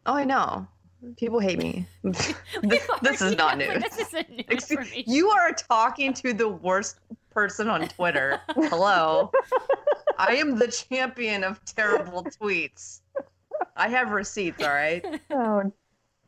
[0.06, 0.68] oh, I know.
[1.18, 1.86] People hate me.
[2.04, 2.34] this,
[3.02, 3.84] this is not news.
[3.84, 4.94] This isn't new Excuse-.
[5.06, 7.00] You are talking to the worst
[7.36, 8.42] person on Twitter.
[8.56, 9.32] Hello.
[10.18, 13.02] I am the champion of terrible tweets.
[13.76, 15.06] I have receipts, all right?
[15.30, 15.72] Oh,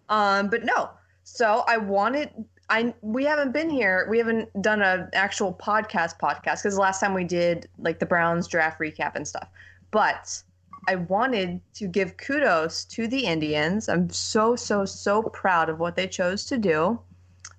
[0.09, 0.91] Um, but no.
[1.23, 2.29] So I wanted
[2.69, 4.07] I we haven't been here.
[4.09, 8.05] We haven't done an actual podcast podcast because the last time we did like the
[8.05, 9.47] Browns draft recap and stuff.
[9.91, 10.43] But
[10.89, 13.87] I wanted to give kudos to the Indians.
[13.87, 16.99] I'm so so so proud of what they chose to do.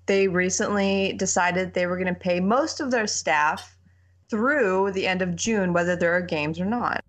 [0.09, 3.77] They recently decided they were going to pay most of their staff
[4.27, 7.05] through the end of June, whether there are games or not.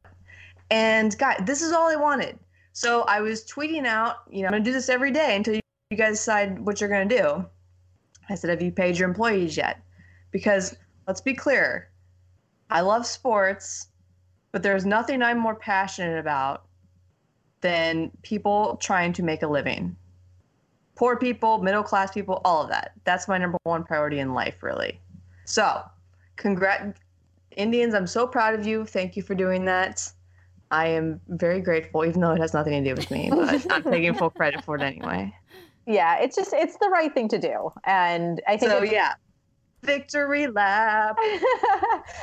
[0.70, 2.38] And guys, this is all I wanted.
[2.74, 5.96] So I was tweeting out, you know, I'm gonna do this every day until you,
[5.96, 7.46] guys decide what you're gonna do.
[8.28, 9.80] I said, have you paid your employees yet?
[10.30, 10.76] Because
[11.09, 11.88] let's be clear,
[12.68, 13.88] I love sports,
[14.53, 16.66] but there's nothing I'm more passionate about
[17.62, 19.96] than people trying to make a living.
[21.01, 22.92] Poor people, middle class people, all of that.
[23.05, 25.01] That's my number one priority in life, really.
[25.46, 25.80] So,
[26.36, 27.01] congrats,
[27.57, 28.84] Indians, I'm so proud of you.
[28.84, 30.12] Thank you for doing that.
[30.70, 33.82] I am very grateful, even though it has nothing to do with me, but I'm
[33.82, 35.34] taking full credit for it anyway.
[35.86, 39.14] yeah, it's just it's the right thing to do, and I think So yeah,
[39.82, 41.16] victory lap.
[41.22, 41.32] and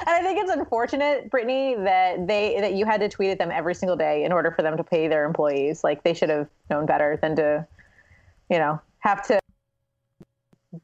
[0.05, 3.73] I think it's unfortunate, Brittany, that they that you had to tweet at them every
[3.73, 5.84] single day in order for them to pay their employees.
[5.84, 7.65] Like they should have known better than to,
[8.50, 9.39] you know, have to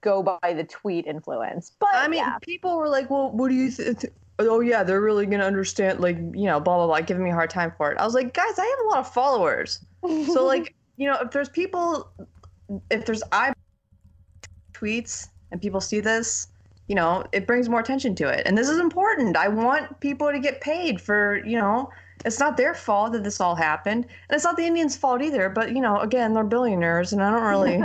[0.02, 1.72] go by the tweet influence.
[1.80, 2.38] But I mean, yeah.
[2.40, 4.06] people were like, "Well, what do you think?"
[4.40, 7.34] Oh yeah, they're really gonna understand, like you know, blah blah blah, giving me a
[7.34, 7.98] hard time for it.
[7.98, 9.80] I was like, guys, I have a lot of followers,
[10.34, 12.10] so like, you know, if there's people,
[12.90, 13.54] if there's I
[14.74, 16.48] tweets and people see this,
[16.88, 19.38] you know, it brings more attention to it, and this is important.
[19.38, 21.90] I want people to get paid for, you know,
[22.26, 25.50] it's not their fault that this all happened, and it's not the Indians' fault either.
[25.50, 27.80] But you know, again, they're billionaires, and I don't really.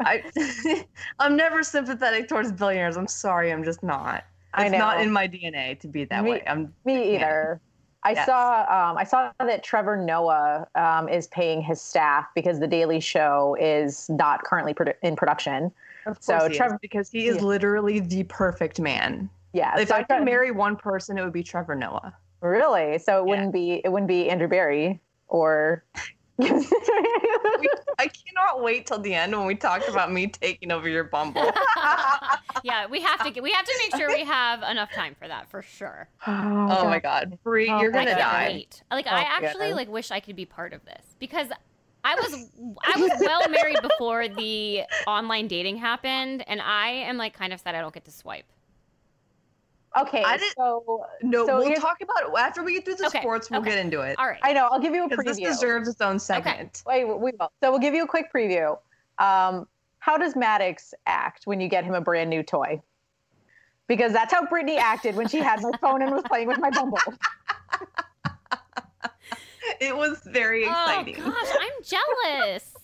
[0.00, 0.84] I,
[1.18, 2.96] I'm never sympathetic towards billionaires.
[2.96, 4.24] I'm sorry, I'm just not.
[4.54, 6.42] I It's not in my DNA to be that Me- way.
[6.46, 7.60] I'm Me either.
[8.04, 8.26] I Yes.
[8.26, 8.60] saw
[8.90, 13.56] um, I saw that Trevor Noah um, is paying his staff because the Daily Show
[13.60, 15.70] is not currently produ- in production.
[16.06, 17.42] of So course is, Trevor- because he is yeah.
[17.44, 19.30] literally the perfect man.
[19.52, 22.12] Yeah, If so I could marry one person, it would be Trevor Noah.
[22.42, 23.30] Really, so it Yeah.
[23.30, 25.84] wouldn't be it wouldn't be Andrew Berry or.
[26.40, 31.40] I cannot wait till the end when we talk about me taking over your Bumble.
[32.64, 35.28] yeah, we have to get, we have to make sure we have enough time for
[35.28, 36.08] that for sure.
[36.26, 38.48] Oh, oh my God, Bree, Oh you're gonna die.
[38.48, 38.82] wait.
[38.90, 39.76] Like Oh, I actually God.
[39.76, 41.48] like wish I could be part of this because
[42.04, 42.34] I was
[42.84, 47.60] I was well married before the online dating happened, and I am like kind of
[47.60, 48.46] sad I don't get to swipe.
[50.00, 53.06] Okay, I didn't- so No, So we'll talk about it after we get through the
[53.08, 53.50] Okay, sports.
[53.50, 53.70] We'll okay.
[53.70, 54.40] get into it All right.
[54.42, 55.24] I know I'll give you a preview.
[55.24, 56.82] this deserves its own segment.
[56.86, 57.04] Okay.
[57.04, 57.52] Wait, we will.
[57.62, 58.78] So we'll give you a quick preview.
[59.18, 59.68] Um,
[59.98, 62.80] how does Maddox act when you get him a brand new toy?
[63.86, 66.70] Because that's how Brittany acted when she had my phone and was playing with my
[66.70, 66.98] Bumble.
[69.80, 71.16] It was very exciting.
[71.18, 72.74] Oh gosh, I'm jealous.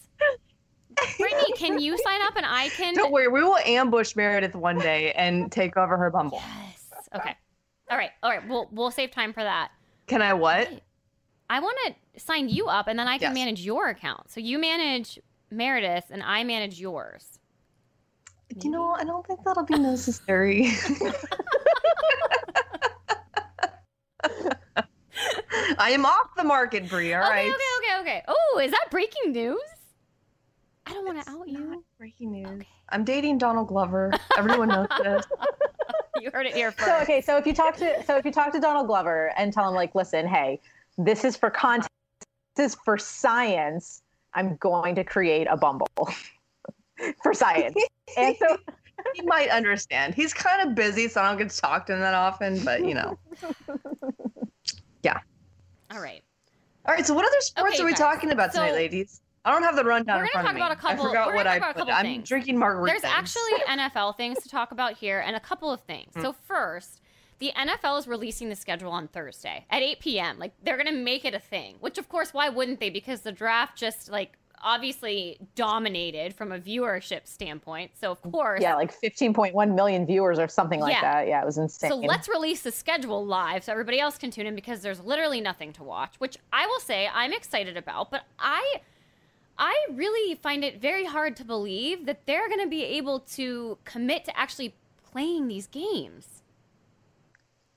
[1.18, 2.94] Brittany, can you sign up and I can?
[2.94, 6.40] Don't worry, we will ambush Meredith one day and take over her Bumble.
[6.42, 6.67] Yes.
[7.14, 7.34] Okay.
[7.90, 8.10] All right.
[8.22, 8.46] All right.
[8.48, 9.70] We'll we'll save time for that.
[10.06, 10.68] Can I what?
[11.50, 13.34] I want to sign you up, and then I can Yes.
[13.34, 14.30] manage your account.
[14.30, 15.18] So you manage
[15.50, 17.38] Meredith, and I manage yours.
[18.62, 20.70] You know, I don't think that'll be necessary.
[25.78, 27.14] I am off the market, Bree.
[27.14, 27.48] All okay, right.
[27.48, 27.54] okay,
[27.92, 28.22] okay, okay.
[28.28, 29.58] Oh, is that breaking news?
[30.86, 31.84] I don't want to out you.
[31.98, 32.46] Breaking news.
[32.48, 32.68] Okay.
[32.90, 34.12] I'm dating Donald Glover.
[34.36, 35.24] Everyone knows this.
[36.20, 36.86] You heard it here first.
[36.88, 39.52] So okay, so if you talk to so if you talk to Donald Glover and
[39.52, 40.60] tell him like, listen, hey,
[40.96, 41.88] this is for content,
[42.56, 44.02] this is for science.
[44.34, 45.88] I'm going to create a Bumble
[47.22, 47.76] for science.
[48.16, 48.56] And so
[49.14, 50.14] he might understand.
[50.14, 52.62] He's kind of busy, so I don't get to talk to him that often.
[52.64, 53.18] But you know.
[55.02, 55.18] Yeah.
[55.92, 56.22] All right.
[56.86, 57.06] All right.
[57.06, 57.98] So, what other sports Okay, are we guys.
[58.00, 59.20] talking about tonight, So- ladies?
[59.48, 61.34] I don't have the rundown We're gonna front talk about a couple- I forgot we're
[61.36, 61.78] what gonna I talk about a put.
[61.88, 62.28] couple I'm things.
[62.28, 62.86] drinking margaritas.
[62.86, 66.12] There's actually NFL things to talk about here, and a couple of things.
[66.14, 66.20] Hmm.
[66.20, 67.00] So first,
[67.38, 70.38] the NFL is releasing the schedule on Thursday at 8 p.m.
[70.38, 71.76] Like they're gonna make it a thing.
[71.80, 72.90] Which, of course, why wouldn't they?
[72.90, 77.92] Because the draft just like obviously dominated from a viewership standpoint.
[77.94, 81.00] So of course, yeah, like 15.1 million viewers or something like Yeah.
[81.00, 81.28] that.
[81.28, 81.90] Yeah, it was insane.
[81.90, 85.40] So let's release the schedule live so everybody else can tune in because there's literally
[85.40, 88.80] nothing to watch, which I will say I'm excited about, but I
[89.58, 93.78] I really find it very hard to believe that they're going to be able to
[93.84, 96.42] commit to actually playing these games.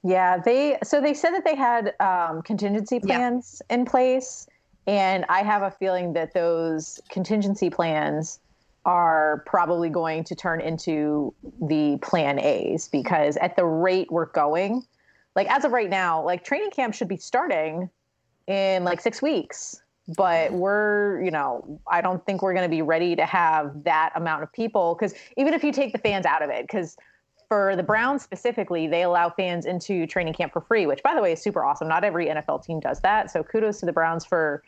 [0.03, 3.17] Yeah, they so they said that they had um, contingency Yeah.
[3.17, 4.47] plans in place,
[4.87, 8.39] and I have a feeling that those contingency plans
[8.83, 14.83] are probably going to turn into the plan A's because at the rate we're going,
[15.35, 17.89] like as of right now, like training camp should be starting
[18.47, 19.81] in like six weeks.
[20.17, 24.11] But we're, you know, I don't think we're going to be ready to have that
[24.15, 26.97] amount of people because even if you take the fans out of it, because
[27.47, 31.21] for the Browns specifically, they allow fans into training camp for free, which by the
[31.21, 31.87] way is super awesome.
[31.87, 33.29] Not every NFL team does that.
[33.29, 34.63] So kudos to the Browns for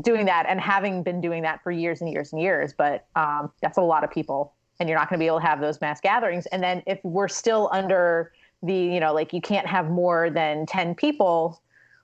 [0.00, 2.72] doing that and having been doing that for years and years and years.
[2.72, 5.46] But um, that's a lot of people, and you're not going to be able to
[5.46, 6.46] have those mass gatherings.
[6.46, 10.66] And then if we're still under the, you know, like you can't have more than
[10.66, 11.60] 10 people,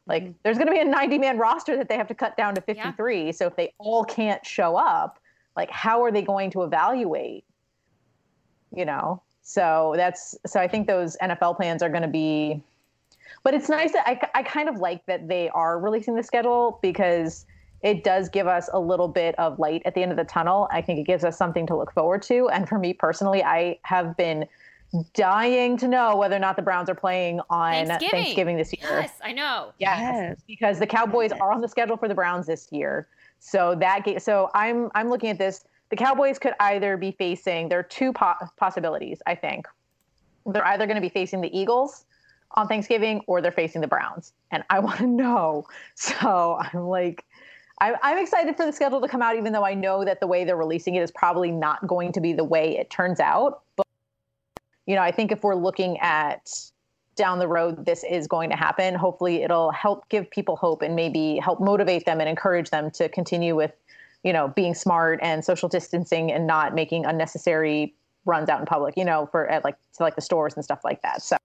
[0.09, 0.33] like mm-hmm.
[0.43, 2.61] there's going to be a 90 man roster that they have to cut down to
[2.61, 3.27] 53.
[3.27, 3.31] Yeah.
[3.33, 5.21] So if they all can't show up,
[5.57, 7.45] like how are they going to evaluate?
[8.75, 12.63] You know, so that's so I think those NFL plans are going to be.
[13.45, 16.79] But it's nice that I, I kind of like that they are releasing the schedule
[16.83, 17.47] because
[17.83, 20.69] it does give us a little bit of light at the end of the tunnel.
[20.71, 22.49] I think it gives us something to look forward to.
[22.49, 24.47] And for me personally, I have been
[25.15, 29.01] dying to know whether or not the Browns are playing on Thanksgiving, Thanksgiving this year.
[29.01, 29.73] Yes, I know.
[29.79, 30.41] Yes, yes.
[30.47, 31.41] because the Cowboys yes.
[31.41, 33.09] are on the schedule for the Browns this year.
[33.39, 35.65] So that game, so I'm I'm looking at this.
[35.91, 39.23] The Cowboys could either be facing there are two po- possibilities.
[39.27, 39.67] I think
[40.47, 42.05] they're either going to be facing the Eagles
[42.53, 45.67] on Thanksgiving or they're facing the Browns, and I want to know.
[45.95, 47.25] So I'm like
[47.81, 50.27] I'm, I'm excited for the schedule to come out, even though I know that the
[50.27, 53.63] way they're releasing it is probably not going to be the way it turns out.
[53.77, 53.87] But,
[54.89, 56.51] you know, I think if we're looking at
[57.15, 58.95] down the road, this is going to happen.
[58.95, 63.11] Hopefully, it'll help give people hope and maybe help motivate them and encourage them to
[63.11, 63.73] continue with,
[64.25, 68.97] you know, being smart and social distancing and not making unnecessary runs out in public,
[68.97, 71.21] you know, for at like to like the stores and stuff like that.
[71.21, 71.37] So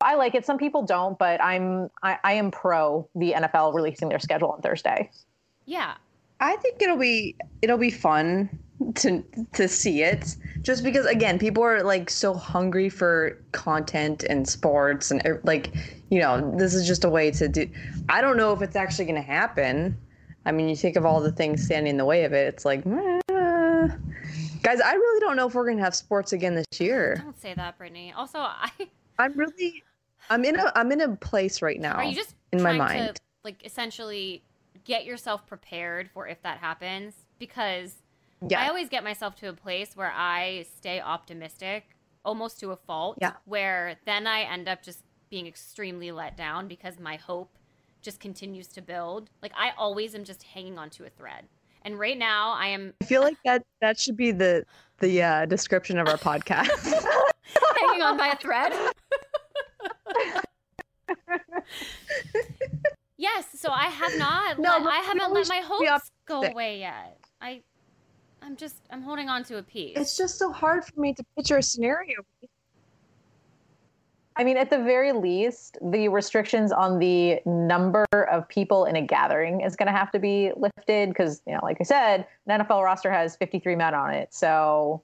[0.00, 0.44] I like it.
[0.44, 4.62] Some people don't, but I'm I, I am pro the NFL releasing their schedule on
[4.62, 5.12] Thursday.
[5.64, 5.94] Yeah.
[6.40, 8.58] I think it'll be it'll be fun
[8.96, 9.22] to
[9.52, 15.10] to see it just because again people are like so hungry for content and sports
[15.10, 15.74] and er, like
[16.10, 17.68] you know this is just a way to do
[18.08, 19.96] I don't know if it's actually going to happen.
[20.44, 22.64] I mean you think of all the things standing in the way of it it's
[22.64, 23.20] like eh.
[24.62, 27.16] guys I really don't know if we're going to have sports again this year.
[27.22, 28.12] Don't say that Brittany.
[28.16, 28.70] Also I
[29.18, 29.84] I'm really
[30.30, 31.94] I'm in a I'm in a place right now.
[31.94, 34.42] Are you just in my mind to, like essentially
[34.84, 38.02] get yourself prepared for if that happens because
[38.48, 38.62] yeah.
[38.62, 43.18] I always get myself to a place where I stay optimistic almost to a fault
[43.20, 43.32] yeah.
[43.44, 47.58] where then I end up just being extremely let down because my hope
[48.02, 49.30] just continues to build.
[49.42, 51.46] Like I always am just hanging onto a thread.
[51.82, 54.64] And right now I am I feel like that that should be the
[55.00, 56.68] the uh, description of our podcast.
[57.80, 58.72] hanging on by a thread.
[63.16, 64.58] Yes, so I have not.
[64.58, 67.18] no, let, I haven't let my hopes go away yet.
[67.40, 67.62] I,
[68.44, 69.96] I'm just I'm holding on to a piece.
[69.96, 72.16] It's just so hard for me to picture a scenario.
[74.36, 79.02] I mean, at the very least, the restrictions on the number of people in a
[79.02, 82.60] gathering is going to have to be lifted because, you know, like I said, an
[82.60, 84.34] NFL roster has 53 men on it.
[84.34, 85.02] So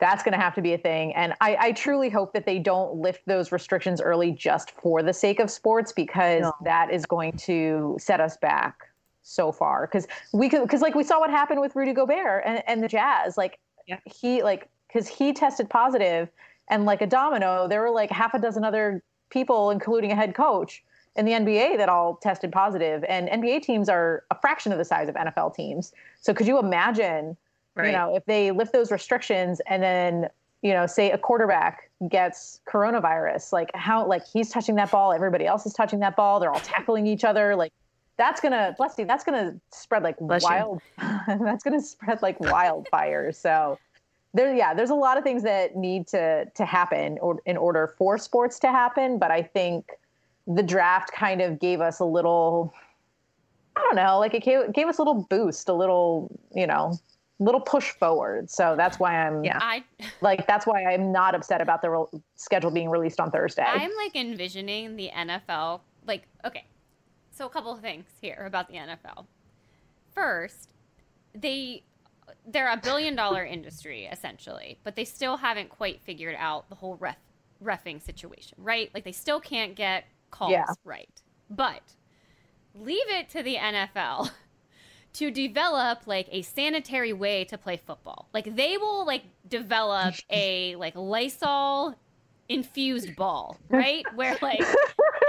[0.00, 1.14] that's going to have to be a thing.
[1.14, 5.12] And I, I, truly hope that they don't lift those restrictions early just for the
[5.12, 6.52] sake of sports because no.
[6.64, 8.85] that is going to set us back
[9.26, 9.86] so far.
[9.86, 12.88] Because we could, because like we saw what happened with Rudy Gobert and, and the
[12.88, 13.36] Jazz.
[13.36, 13.98] Like yeah.
[14.04, 16.28] he, like, because he tested positive
[16.68, 20.34] and like a domino, there were like half a dozen other people, including a head
[20.34, 20.82] coach
[21.16, 23.04] in the NBA that all tested positive.
[23.08, 25.92] And NBA teams are a fraction of the size of NFL teams.
[26.20, 27.36] So could you imagine?
[27.74, 27.86] Right.
[27.86, 30.28] You know, if they lift those restrictions and then,
[30.62, 35.46] you know, say a quarterback gets coronavirus, like how, like he's touching that ball, everybody
[35.46, 37.54] else is touching that ball, they're all tackling each other.
[37.54, 37.72] Like
[38.16, 43.32] that's gonna, bless you, that's gonna spread like bless wild, that's gonna spread like wildfire.
[43.32, 43.78] So
[44.34, 47.94] there, yeah, there's a lot of things that need to to happen or, in order
[47.98, 49.18] for sports to happen.
[49.18, 49.90] But I think
[50.46, 52.72] the draft kind of gave us a little,
[53.76, 56.98] I don't know, like it gave, gave us a little boost, a little, you know,
[57.38, 58.50] little push forward.
[58.50, 59.58] So that's why I'm yeah.
[59.60, 59.84] I,
[60.20, 63.64] like that's why I'm not upset about the re- schedule being released on Thursday.
[63.66, 66.64] I'm like envisioning the NFL like okay.
[67.36, 69.26] So a couple of things here about the NFL.
[70.14, 70.70] First,
[71.34, 71.82] they
[72.46, 76.96] they're a billion dollar industry essentially, but they still haven't quite figured out the whole
[76.96, 77.18] ref
[77.62, 78.90] refing situation, right?
[78.94, 80.64] Like they still can't get calls yeah.
[80.84, 81.10] right.
[81.50, 81.82] But
[82.74, 84.30] leave it to the NFL
[85.14, 88.28] to develop like a sanitary way to play football.
[88.32, 91.94] Like they will like develop a like Lysol
[92.48, 94.04] infused ball, right?
[94.14, 94.62] Where like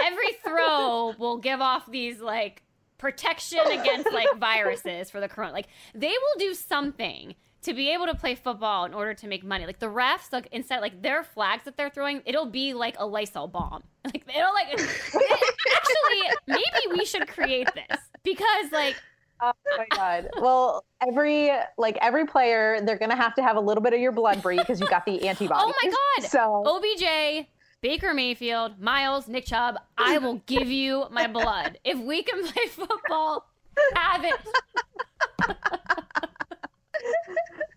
[0.07, 2.63] every throw will give off these like
[2.97, 5.53] protection against like viruses for the corona.
[5.53, 9.43] Like they will do something to be able to play football in order to make
[9.43, 9.65] money.
[9.65, 13.05] Like the refs, like instead, like their flags that they're throwing, it'll be like a
[13.05, 13.83] Lysol bomb.
[14.07, 18.95] Like it'll like actually maybe we should create this because like
[19.41, 20.29] Oh my god.
[20.39, 24.11] Well, every like every player, they're gonna have to have a little bit of your
[24.11, 25.65] blood Bree because you got the antibodies.
[25.67, 27.47] oh my god, So OBJ,
[27.81, 32.65] Baker Mayfield, Myles, Nick Chubb, I will give you my blood if we can play
[32.67, 33.47] football.
[33.93, 34.35] Have it.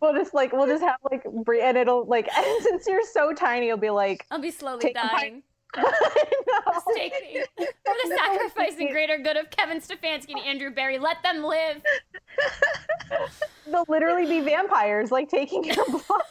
[0.00, 3.34] we'll just like we'll just have like Bree, and it'll like and since you're so
[3.34, 5.42] tiny, you'll be like I'll be slowly Take my- dying.
[5.76, 6.94] I know.
[6.96, 7.64] Take me for
[8.02, 10.98] the sacrifice and greater good of Kevin Stefanski and Andrew Berry.
[10.98, 11.80] Let them live.
[13.66, 16.22] They'll literally be vampires, like taking your blood.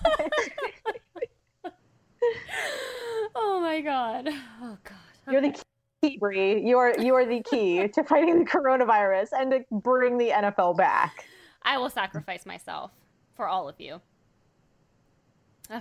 [3.36, 4.28] Oh my god.
[4.62, 5.32] Oh god.
[5.32, 5.56] You're the
[6.02, 6.62] key, Bree.
[6.66, 10.76] You are you are the key to fighting the coronavirus and to bring the NFL
[10.78, 11.26] back.
[11.62, 12.92] I will sacrifice myself
[13.36, 14.02] for all of you.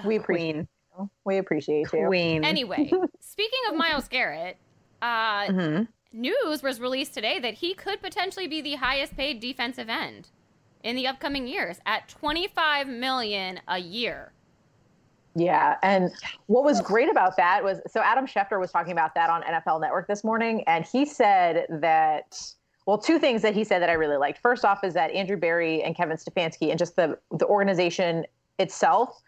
[0.04, 0.68] We appreciate Queen.
[0.98, 1.10] you.
[1.24, 2.06] We appreciate you.
[2.06, 2.44] Queen.
[2.44, 4.58] Anyway, speaking of Myles Garrett,
[5.00, 5.88] uh, Mhm.
[6.12, 10.28] news was released today that he could potentially be the highest paid defensive end
[10.82, 14.32] in the upcoming years at 25 million a year.
[15.38, 16.10] Yeah, and
[16.46, 19.80] what was great about that was so Adam Schefter was talking about that on NFL
[19.80, 22.40] Network this morning, and he said that
[22.86, 24.38] well, two things that he said that I really liked.
[24.38, 28.24] First off, is that Andrew Berry and Kevin Stefanski and just the the organization
[28.58, 29.22] itself,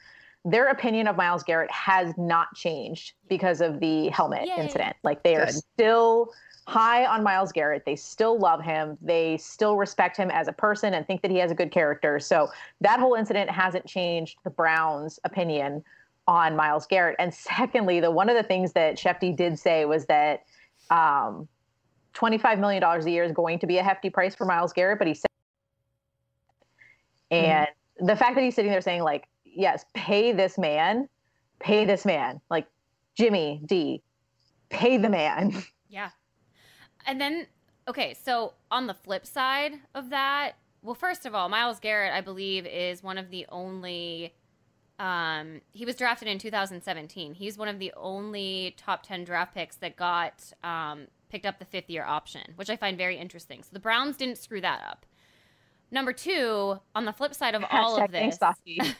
[0.45, 4.57] their opinion of Myles Garrett has not changed because of the helmet Yay.
[4.57, 4.97] incident.
[5.03, 6.33] Like they are still
[6.67, 7.85] high on Myles Garrett.
[7.85, 8.97] They still love him.
[9.03, 12.21] They still respect him as a person and think that he has a good character.
[12.21, 12.49] So
[12.81, 15.85] that whole incident hasn't changed the Browns' opinion
[16.31, 17.16] on Myles Garrett.
[17.18, 20.45] And secondly, the one of the things that Shefty did say was that
[20.89, 21.49] um,
[22.14, 25.09] $25 million a year is going to be a hefty price for Myles Garrett, but
[25.09, 25.26] he said,
[27.33, 27.66] and
[27.99, 31.09] the fact that he's sitting there saying, like, yes, pay this man,
[31.59, 32.66] pay this man, like
[33.16, 34.01] Jimmy D,
[34.70, 35.62] pay the man.
[35.93, 36.11] Yeah.
[37.05, 37.49] And then,
[37.89, 40.53] okay, so on the flip side of that,
[40.83, 44.33] well, first of all, Myles Garrett, I believe, is one of the only.
[45.01, 47.33] Um, he was drafted in 2017.
[47.33, 51.65] He's one of the only top 10 draft picks that got um, picked up the
[51.65, 53.63] fifth year option, which I find very interesting.
[53.63, 55.07] So the Browns didn't screw that up.
[55.91, 58.39] Number two, on the flip side of all of this,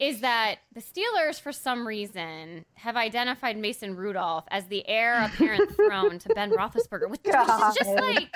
[0.00, 5.74] is that the Steelers, for some reason, have identified Mason Rudolph as the heir apparent
[5.76, 8.32] throne to Ben Roethlisberger, which, which is just like,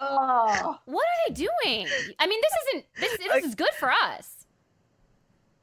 [0.00, 1.86] oh, what are they doing?
[2.18, 3.18] I mean, this isn't this.
[3.18, 4.35] This is good for us.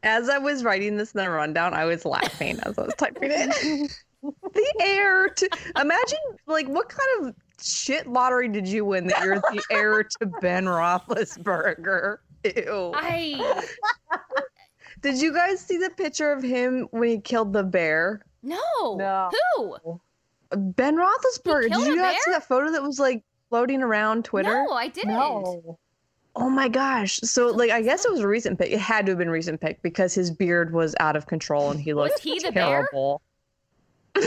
[0.03, 3.31] As I was writing this in the rundown, I was laughing as I was typing
[3.31, 3.91] it.
[4.21, 5.49] the heir to
[5.79, 10.25] imagine like what kind of shit lottery did you win that you're the heir to
[10.41, 12.17] Ben Roethlisberger?
[12.43, 12.91] Ew.
[12.95, 13.67] I
[15.01, 18.21] Did you guys see the picture of him when he killed the bear?
[18.41, 18.57] no.
[18.95, 19.29] No.
[19.57, 19.99] Who?
[20.55, 21.69] Ben Roethlisberger.
[21.69, 24.65] Did you guys see that photo that was like floating around Twitter?
[24.67, 25.13] No, I didn't.
[25.13, 25.77] no.
[26.35, 27.19] Oh my gosh.
[27.23, 28.71] So like I guess it was a recent pick.
[28.71, 31.69] It had to have been a recent pick because his beard was out of control
[31.71, 33.21] and he Was looked he terrible.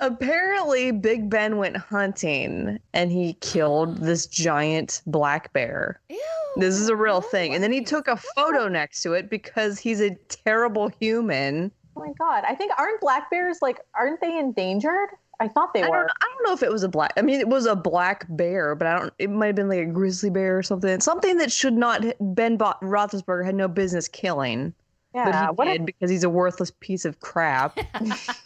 [0.00, 6.00] Apparently Big Ben went hunting and he killed this giant black bear.
[6.10, 6.20] Ew.
[6.56, 7.54] This is a real no thing.
[7.54, 11.72] And then he took a photo next to it because he's a terrible human.
[11.96, 12.44] Oh my god!
[12.46, 15.10] I think aren't black bears like aren't they endangered?
[15.44, 15.96] I thought they I were.
[15.96, 17.12] don't, I don't know if it was a black.
[17.16, 19.12] I mean, it was a black bear, but I don't.
[19.18, 21.00] It might have been like a grizzly bear or something.
[21.00, 22.02] Something that should not.
[22.20, 24.72] Ben Bo- Roethlisberger had no business killing,
[25.14, 27.78] Yeah, but he what did because he's a worthless piece of crap.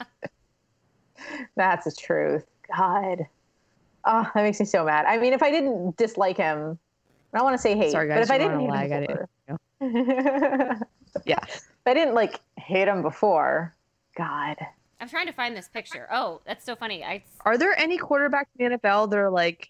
[1.56, 2.44] That's the truth.
[2.76, 3.26] God.
[4.04, 5.06] Oh, that makes me so mad.
[5.06, 6.78] I mean, if I didn't dislike him,
[7.32, 8.70] I don't want to say hate, Sorry, guys, but if I didn't on a hate
[8.90, 8.92] lag.
[8.92, 9.28] I him didn't-
[10.78, 11.38] before, Yeah.
[11.46, 13.74] if I didn't like hate him before,
[14.16, 14.56] God.
[15.00, 16.08] I'm trying to find this picture.
[16.12, 17.04] Oh, that's so funny.
[17.04, 19.68] I Are there any quarterbacks in the NFL that are like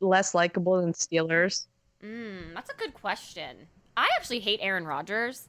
[0.00, 1.66] less likable than Steelers?
[2.02, 3.56] mm, that's a good question.
[3.96, 5.48] I actually hate Aaron Rodgers.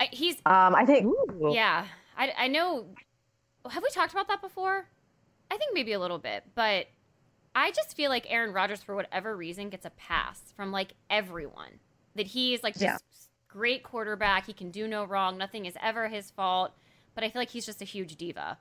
[0.00, 1.50] I, he's Um, I think Ooh.
[1.52, 1.84] Yeah,
[2.16, 2.86] I, I know.
[3.70, 4.86] Have we talked about that before?
[5.50, 6.86] I think maybe a little bit, but
[7.54, 11.78] I just feel like Aaron Rodgers, for whatever reason, gets a pass from like everyone.
[12.16, 12.96] That he is like this Yeah.
[13.46, 14.46] great quarterback.
[14.46, 15.38] He can do no wrong.
[15.38, 16.72] Nothing is ever his fault.
[17.18, 18.58] But I feel like he's just a huge diva.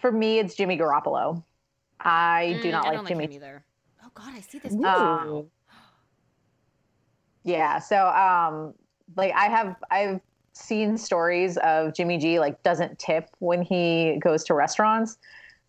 [0.00, 1.42] for me, it's Jimmy Garoppolo.
[1.98, 3.20] I do Mm, not I like don't Jimmy.
[3.22, 3.64] like him either.
[4.04, 4.74] Oh God, I see this.
[4.74, 4.86] Ooh.
[4.86, 5.50] Um,
[7.42, 7.80] Yeah.
[7.80, 8.74] So, um,
[9.16, 10.20] like I have, I've
[10.52, 15.18] seen stories of Jimmy G like doesn't tip when he goes to restaurants,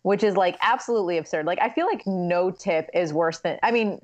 [0.04, 1.48] which is like absolutely absurd.
[1.48, 4.00] Like I feel like no tip is worse than I mean,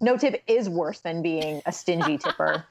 [0.00, 2.64] no tip is worse than being a stingy tipper.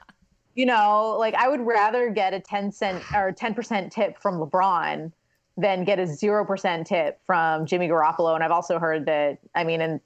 [0.58, 5.12] You know, like I would rather get a 10 cent or 10% tip from LeBron
[5.56, 8.34] than get a 0% tip from Jimmy Garoppolo.
[8.34, 10.02] And I've also heard that, I mean, and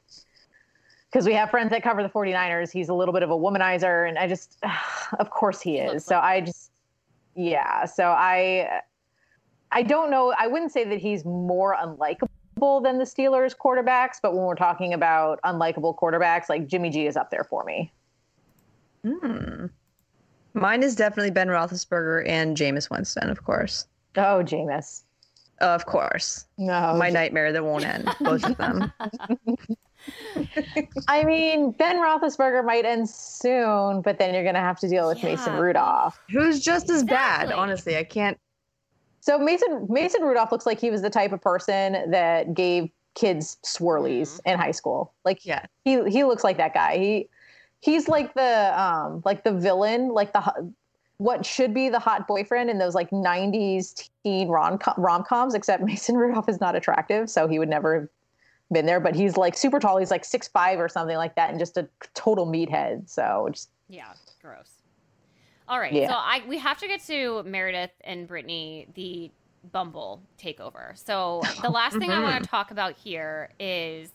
[1.10, 4.10] because we have friends that cover the 49ers, he's a little bit of a womanizer.
[4.10, 4.58] And I just,
[5.20, 6.04] of course he is.
[6.04, 6.72] So I just,
[7.34, 7.86] yeah.
[7.86, 8.82] So I,
[9.72, 10.34] I don't know.
[10.38, 14.94] I wouldn't say that he's more unlikable than the Steelers quarterbacks, but when we're talking
[14.94, 17.94] about unlikable quarterbacks, like Jimmy G is up there for me.
[19.06, 19.68] Hmm.
[20.54, 23.88] Mine is definitely Ben Roethlisberger and Jameis Winston, of course.
[24.18, 25.04] Oh, Jameis.
[25.60, 26.46] Of course.
[26.58, 26.96] No.
[26.98, 28.10] My nightmare that won't end.
[28.20, 28.92] Both of them.
[31.08, 35.08] I mean, Ben Roethlisberger might end soon, but then you're going to have to deal
[35.08, 36.20] with Mason Rudolph.
[36.32, 37.98] Who's just as bad, honestly.
[37.98, 38.40] I can't.
[39.20, 43.58] So Mason Mason Rudolph looks like he was the type of person that gave kids
[43.64, 44.50] swirlies mm-hmm.
[44.50, 45.14] in high school.
[45.24, 45.64] Like Yeah.
[45.86, 46.98] he he looks like that guy.
[46.98, 47.30] He
[47.82, 50.74] he's like the um like the villain, like the
[51.18, 55.84] what should be the hot boyfriend in those like 90s teen rom rom coms except
[55.86, 58.10] Mason Rudolph is not attractive, so he would never have
[58.72, 59.98] been there, but he's like super tall.
[59.98, 63.10] He's like six five or something like that and just a total meathead.
[63.10, 64.70] So just Yeah, gross.
[65.68, 66.08] All right, Yeah.
[66.08, 69.32] so I we have to get to Meredith and Brittany, the
[69.72, 70.98] Bumble takeover.
[70.98, 74.12] So the last thing I want to talk about here is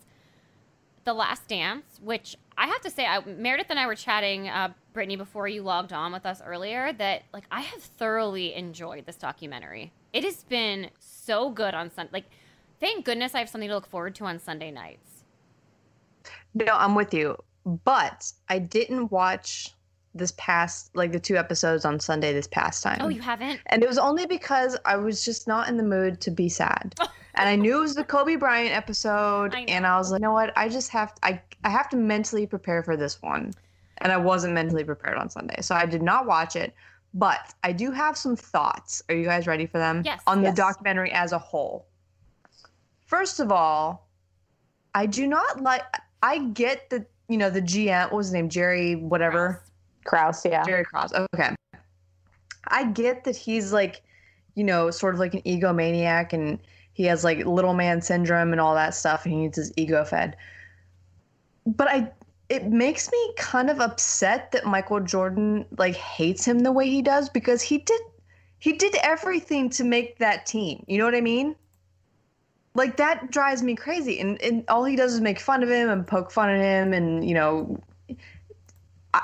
[1.04, 4.72] the Last Dance, which I have to say, I, Meredith and I were chatting, uh,
[4.92, 6.92] Brittany, before you logged on with us earlier.
[6.92, 9.92] That like I have thoroughly enjoyed this documentary.
[10.12, 12.10] It has been so good on Sunday.
[12.12, 12.24] Like,
[12.80, 15.24] thank goodness I have something to look forward to on Sunday nights.
[16.54, 17.36] No, I'm with you.
[17.84, 19.74] But I didn't watch
[20.18, 22.98] this past, like the two episodes on Sunday this past time.
[23.00, 23.60] Oh, you haven't?
[23.66, 26.94] And it was only because I was just not in the mood to be sad.
[27.34, 29.54] and I knew it was the Kobe Bryant episode.
[29.54, 30.56] I and I was like, you know what?
[30.56, 33.52] I just have I I have to mentally prepare for this one.
[33.98, 35.60] And I wasn't mentally prepared on Sunday.
[35.62, 36.74] So I did not watch it.
[37.14, 39.02] But I do have some thoughts.
[39.08, 40.02] Are you guys ready for them?
[40.04, 40.22] Yes.
[40.26, 40.56] On the Yes.
[40.56, 41.86] documentary as a whole.
[43.06, 44.08] First of all,
[44.94, 45.82] I do not like
[46.22, 48.48] I get that, you know, the GM, what was his name?
[48.48, 49.62] Jerry, whatever.
[50.06, 50.42] Gross.
[50.42, 50.64] Krause, yeah.
[50.64, 51.12] Jerry Cross.
[51.34, 51.50] Okay.
[52.68, 54.02] I get that he's like,
[54.54, 56.58] you know, sort of like an egomaniac and
[56.92, 60.04] he has like little man syndrome and all that stuff and he needs his ego
[60.04, 60.36] fed.
[61.66, 62.10] But I
[62.48, 67.02] it makes me kind of upset that Michael Jordan like hates him the way he
[67.02, 68.00] does because he did
[68.58, 70.84] he did everything to make that team.
[70.88, 71.54] You know what I mean?
[72.74, 75.90] Like that drives me crazy and, and all he does is make fun of him
[75.90, 77.78] and poke fun at him and you know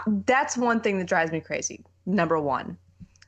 [0.07, 1.85] that's one thing that drives me crazy.
[2.07, 2.77] Number one.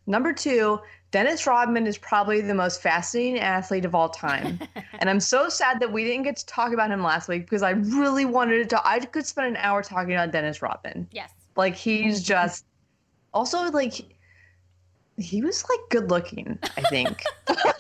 [0.07, 4.59] Number two, Dennis Rodman is probably the most fascinating athlete of all time.
[4.99, 7.63] and I'm so sad that we didn't get to talk about him last week because
[7.63, 8.87] I really wanted to.
[8.87, 11.09] I could spend an hour talking about Dennis Rodman.
[11.13, 11.31] Yes.
[11.57, 12.65] Like, he's just
[13.33, 13.95] also like,
[15.17, 17.23] he was like good looking, I think.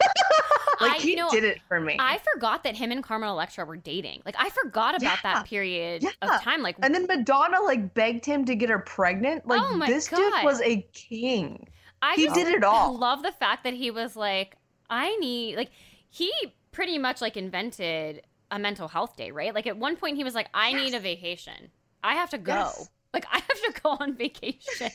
[0.88, 1.96] like, I- he you know, did it for me.
[1.98, 4.22] I forgot that him and Carmen Electra were dating.
[4.24, 5.34] Like I forgot about Yeah.
[5.34, 6.10] that period Yeah.
[6.22, 6.62] of time.
[6.62, 9.46] Like and then Madonna like begged him to get her pregnant.
[9.46, 10.16] Like, Oh this God.
[10.18, 11.68] dude was a king.
[12.02, 12.94] I he did it all.
[12.94, 14.56] I love the fact that he was like,
[14.90, 15.70] I need like
[16.10, 16.30] he
[16.72, 19.54] pretty much like invented a mental health day, right?
[19.54, 21.70] Like at one point he was like, I need a vacation.
[22.02, 22.52] I have to go.
[22.54, 22.88] Yes.
[23.14, 24.90] Like I have to go on vacation.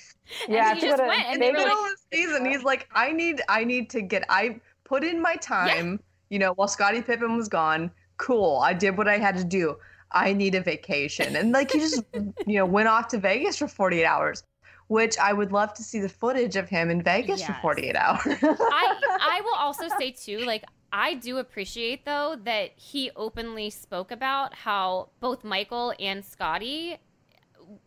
[0.50, 2.90] Yeah, and he just went and in the middle like, of the season, he's like,
[2.94, 4.60] I need, I need to get, I
[4.90, 7.92] put in my time, you know, while Scottie Pippen was gone.
[8.18, 9.78] Cool, I did what I had to do.
[10.12, 12.04] I need a vacation, and like he just,
[12.46, 14.44] you know, went off to Vegas for 48 hours,
[14.88, 18.22] which I would love to see the footage of him in Vegas for 48 hours.
[18.70, 24.12] I I will also say too, like I do appreciate though that he openly spoke
[24.12, 26.98] about how both Michael and Scottie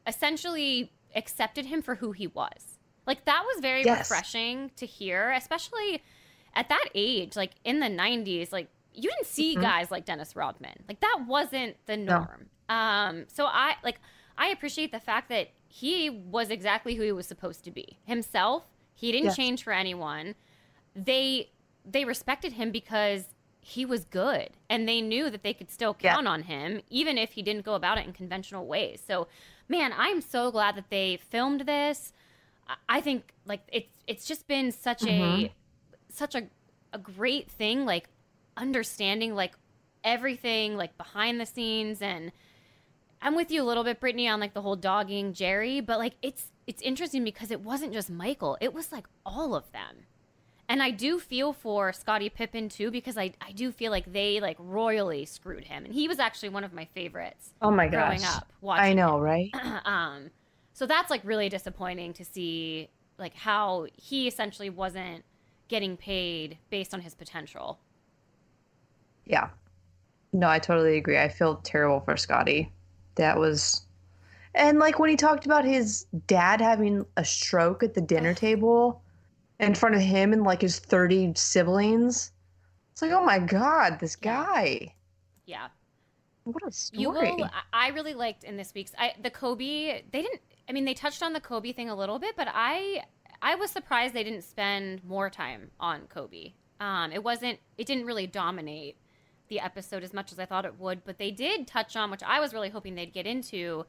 [0.06, 2.78] essentially accepted him for who he was.
[3.06, 3.86] Like that was very Yes.
[3.86, 6.02] refreshing to hear, especially
[6.54, 9.62] at that age, like in the 90s, like you didn't see Mhm.
[9.62, 10.84] guys like Dennis Rodman.
[10.88, 12.48] Like that wasn't the norm.
[12.68, 14.00] Um so I like
[14.36, 17.98] I appreciate the fact that he was exactly who he was supposed to be.
[18.04, 19.36] Himself, he didn't Yes.
[19.36, 20.34] change for anyone.
[20.94, 21.50] They
[21.84, 23.34] they respected him because
[23.64, 26.14] he was good and they knew that they could still Yeah.
[26.14, 29.00] count on him even if he didn't go about it in conventional ways.
[29.06, 29.28] So,
[29.68, 32.12] man, I'm so glad that they filmed this.
[32.68, 35.52] I- I think like it's it's just been such a
[36.16, 36.44] such a
[36.92, 38.08] a great thing like
[38.56, 39.54] understanding like
[40.04, 42.32] everything like behind the scenes and
[43.22, 46.14] I'm with you a little bit Brittany on like the whole dogging Jerry, but like
[46.22, 50.06] it's it's interesting because it wasn't just Michael, it was like all of them.
[50.68, 54.40] And I do feel for Scottie Pippen too because I, I do feel like they
[54.40, 57.50] like royally screwed him, and he was actually one of my favorites.
[57.60, 58.36] Oh my growing gosh.
[58.36, 58.84] up watching.
[58.84, 59.22] I know, him.
[59.22, 59.50] right?
[59.84, 60.30] um,
[60.72, 62.88] so that's like really disappointing to see
[63.18, 65.24] like how he essentially wasn't
[65.72, 67.80] getting paid based on his potential.
[69.24, 69.48] Yeah.
[70.30, 71.16] No, I totally agree.
[71.18, 72.70] I feel terrible for Scottie.
[73.14, 73.86] That was
[74.54, 79.00] and like when he talked about his dad having a stroke at the dinner table
[79.58, 82.32] in front of him and like his 30 siblings.
[82.92, 84.94] It's like, "Oh my god, this guy.
[85.46, 85.68] Yeah.
[86.44, 87.44] What a story." You will.
[87.44, 90.02] I- I really liked in this week's I, the Kobe.
[90.12, 90.42] They didn't.
[90.68, 93.04] I mean, they touched on the Kobe thing a little bit, but I
[93.42, 96.52] I was surprised they didn't spend more time on Kobe.
[96.80, 97.58] Um, it wasn't.
[97.76, 98.96] It didn't really dominate
[99.48, 102.22] the episode as much as I thought it would, but they did touch on, which
[102.22, 103.84] I was really hoping they'd get into,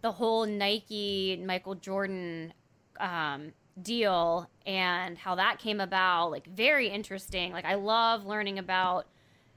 [0.00, 2.52] the whole Nike Michael Jordan
[2.98, 6.30] um, deal and how that came about.
[6.30, 7.52] Like very interesting.
[7.52, 9.06] Like I love learning about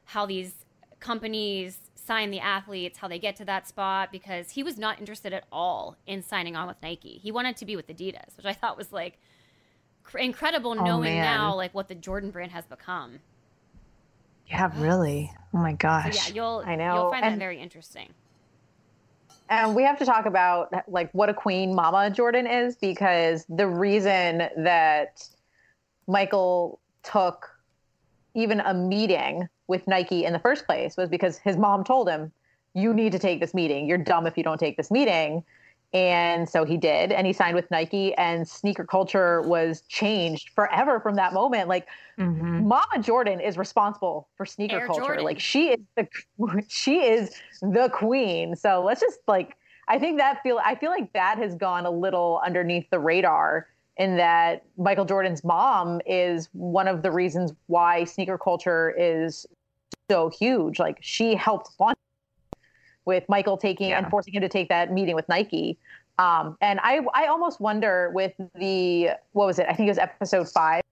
[0.03, 0.53] how these
[0.99, 5.33] companies sign the athletes, how they get to that spot, because he was not interested
[5.33, 7.19] at all in signing on with Nike.
[7.21, 9.19] He wanted to be with Adidas, which I thought was like
[10.16, 11.22] incredible Oh, knowing man.
[11.24, 13.20] now like what the Jordan brand has become.
[14.47, 15.32] Yeah, really.
[15.53, 16.30] Oh my So gosh.
[16.30, 18.10] yeah, you'll I know, you'll find that very interesting.
[19.49, 23.68] And we have to talk about like what a queen mama Jordan is because the
[23.68, 25.26] reason that
[26.08, 27.49] Michael took
[28.36, 32.32] even a meeting with Nike in the first place was because his mom told him,
[32.74, 33.88] You need to take this meeting.
[33.88, 35.43] You're dumb if you don't take this meeting.
[35.93, 40.99] And so he did, and he signed with Nike, and sneaker culture was changed forever
[40.99, 41.69] from that moment.
[41.69, 42.65] Like, Mhm.
[42.65, 45.03] Mama Jordan is responsible for sneaker Air culture.
[45.03, 45.23] Jordan.
[45.23, 46.07] Like she is the
[46.67, 48.55] she is the queen.
[48.55, 49.55] So let's just like
[49.88, 53.67] I think that feel I feel like that has gone a little underneath the radar
[53.97, 59.45] in that Michael Jordan's mom is one of the reasons why sneaker culture is
[60.09, 60.79] so huge.
[60.79, 61.97] Like she helped launch
[63.08, 65.80] with Michael taking and forcing him to take that meeting with Nike.
[66.20, 69.66] Um, and I I almost wonder with the what was it?
[69.68, 70.84] I think it was episode five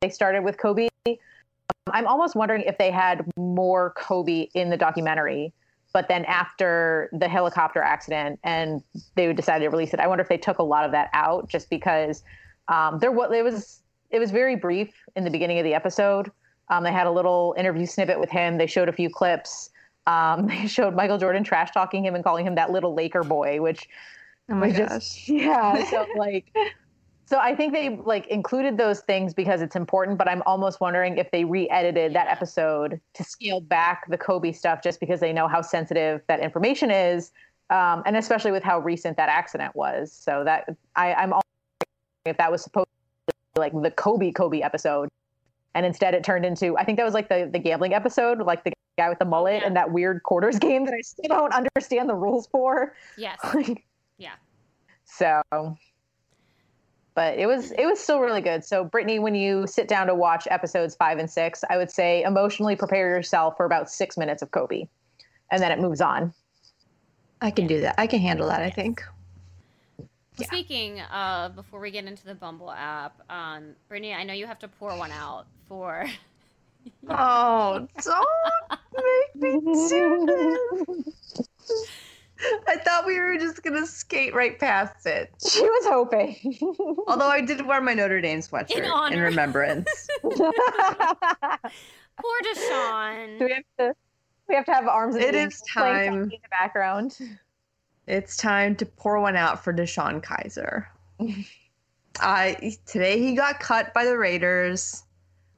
[0.00, 0.88] they started with Kobe.
[1.06, 5.52] I'm almost wondering if they had more Kobe in the documentary,
[5.94, 8.82] but then after the helicopter accident and
[9.14, 11.48] they decided to release it, I wonder if they took a lot of that out
[11.48, 12.22] just because
[12.68, 16.30] um, there was it was it was very brief in the beginning of the episode.
[16.68, 18.58] Um, they had a little interview snippet with him.
[18.58, 19.70] They showed a few clips.
[20.06, 23.60] Um, they showed Michael Jordan trash talking him and calling him that little Laker boy,
[23.60, 23.88] which
[24.50, 24.78] Oh my gosh.
[24.78, 25.84] just- yeah.
[25.90, 26.54] So like,
[27.26, 30.18] so I think they like included those things because it's important.
[30.18, 34.82] But I'm almost wondering if they re-edited that episode to scale back the Kobe stuff,
[34.82, 37.32] just because they know how sensitive that information is,
[37.70, 40.12] um, and especially with how recent that accident was.
[40.12, 41.46] So that I, I'm almost
[41.80, 42.88] wondering if that was supposed
[43.28, 45.08] to be like the Kobe Kobe episode,
[45.74, 48.64] and instead it turned into I think that was like the the gambling episode, like
[48.64, 49.66] the guy with the mullet yeah.
[49.66, 52.94] and that weird quarters game that I still don't understand the rules for.
[53.16, 53.38] Yes.
[54.16, 54.34] Yeah.
[55.04, 55.42] So,
[57.14, 58.64] but it was it was still really good.
[58.64, 62.22] So, Brittany, when you sit down to watch episodes five and six, I would say
[62.22, 64.86] emotionally prepare yourself for about six minutes of Kobe,
[65.50, 66.32] and then it moves on.
[67.40, 67.96] I can do that.
[67.98, 69.02] I can handle that, I think.
[69.98, 70.46] Well, Yeah.
[70.46, 74.58] Speaking of, before we get into the Bumble app, um, Brittany, I know you have
[74.60, 76.06] to pour one out for.
[77.08, 81.48] Oh, don't make me do this.
[82.68, 85.30] I thought we were just gonna skate right past it.
[85.48, 86.36] She was hoping.
[87.06, 89.22] Although I did wear my Notre Dame sweatshirt in, honor.
[89.22, 89.88] remembrance.
[90.22, 90.40] Poor
[92.54, 93.38] DeShone.
[93.38, 93.94] Do we have to?
[94.48, 95.14] We have to have arms.
[95.14, 96.22] and It legs is playing time.
[96.24, 97.16] in the background.
[98.06, 100.84] it's time to pour one out for DeShone Kizer.
[102.20, 105.02] I today he got cut by the Raiders,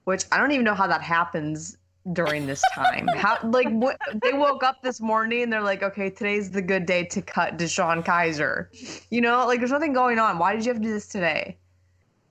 [0.07, 1.77] which I don't even know how that happens
[2.13, 3.09] during this time.
[3.09, 6.87] How like what they woke up this morning and they're like, okay, today's the good
[6.87, 8.69] day to cut DeShone Kizer.
[9.11, 10.39] You know, like there's nothing going on.
[10.39, 11.59] Why did you have to do this today?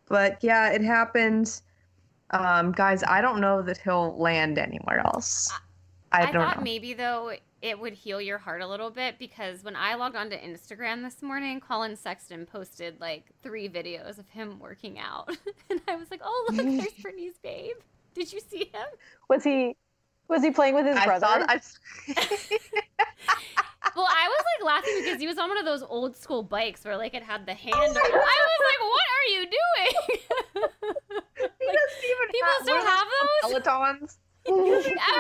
[0.08, 1.60] But yeah, it happened.
[2.30, 5.52] Um, guys, I don't know that he'll land anywhere else.
[6.14, 6.64] I, I, don't thought know.
[6.64, 7.34] maybe though
[7.66, 11.24] it would heal your heart a little bit because when I logged onto Instagram this
[11.24, 15.36] morning, Collin Sexton posted like three videos of him working out,
[15.72, 17.76] and I was like, "Oh, look, there's Brittany's babe."
[18.13, 18.86] Did you see him?
[19.30, 19.76] Was he?
[20.28, 21.26] Was he playing with his I brother?
[21.26, 21.55] thought I,
[23.95, 26.84] Well, I was like laughing because he was on one of those old school bikes
[26.86, 27.82] where like it had the handle.
[27.82, 29.93] Oh I was like, "What are you doing?"
[31.59, 33.51] he Like, doesn't even people have, still have those?
[33.53, 34.18] those Pelotons.
[34.47, 34.51] I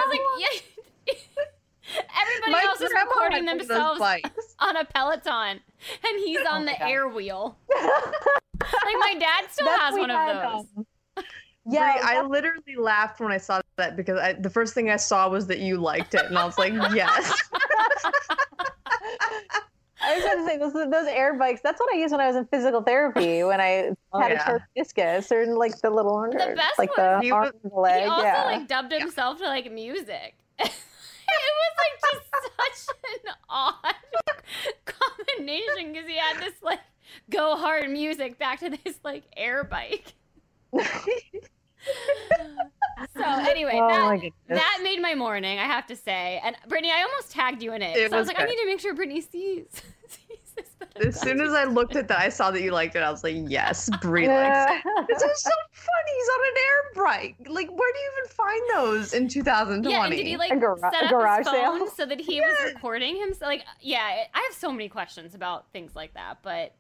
[0.05, 1.43] was like, "Yeah."
[2.21, 4.01] Everybody My else is recording had one of those themselves
[4.59, 5.59] on a Peloton,
[6.07, 6.89] and he's on Oh the God.
[6.89, 7.57] air wheel.
[7.71, 10.65] Like my dad still That's has one of those.
[10.77, 10.85] um,
[11.69, 14.95] Yeah, Brie, I literally laughed when I saw that because I, the first thing I
[14.97, 17.31] saw was that you liked it, and I was like, yes.
[20.01, 21.61] I was going to say those those air bikes.
[21.61, 24.43] That's what I used when I was in physical therapy when I Oh, had yeah.
[24.43, 27.53] a torn discus or like the little The best like was the he arm was-
[27.63, 28.03] and the leg.
[28.03, 28.43] he also yeah.
[28.45, 30.35] like dubbed himself to like music.
[31.35, 33.95] It was like just such an odd
[34.85, 36.79] combination because he had this like
[37.29, 40.13] go hard music back to this like air bike.
[43.17, 46.41] So anyway, Oh that, that made my morning, I have to say.
[46.43, 47.95] And Brittany, I almost tagged you in it.
[47.95, 49.67] It so I was was like, I need to make sure Brittany sees.
[50.07, 52.71] Sees this, but I'm As soon as I looked at that, I saw that you
[52.71, 52.99] liked it.
[52.99, 55.07] I was like, yes, Bree likes it.
[55.07, 56.11] This is so funny.
[56.17, 57.35] He's on an air bike.
[57.49, 59.91] Like, where do you even find those in 2020?
[59.93, 61.87] Yeah, and did he like A gara- set up garage his phone sale?
[61.95, 63.47] so that he was recording himself?
[63.49, 66.73] Like, yeah, I have so many questions about things like that, but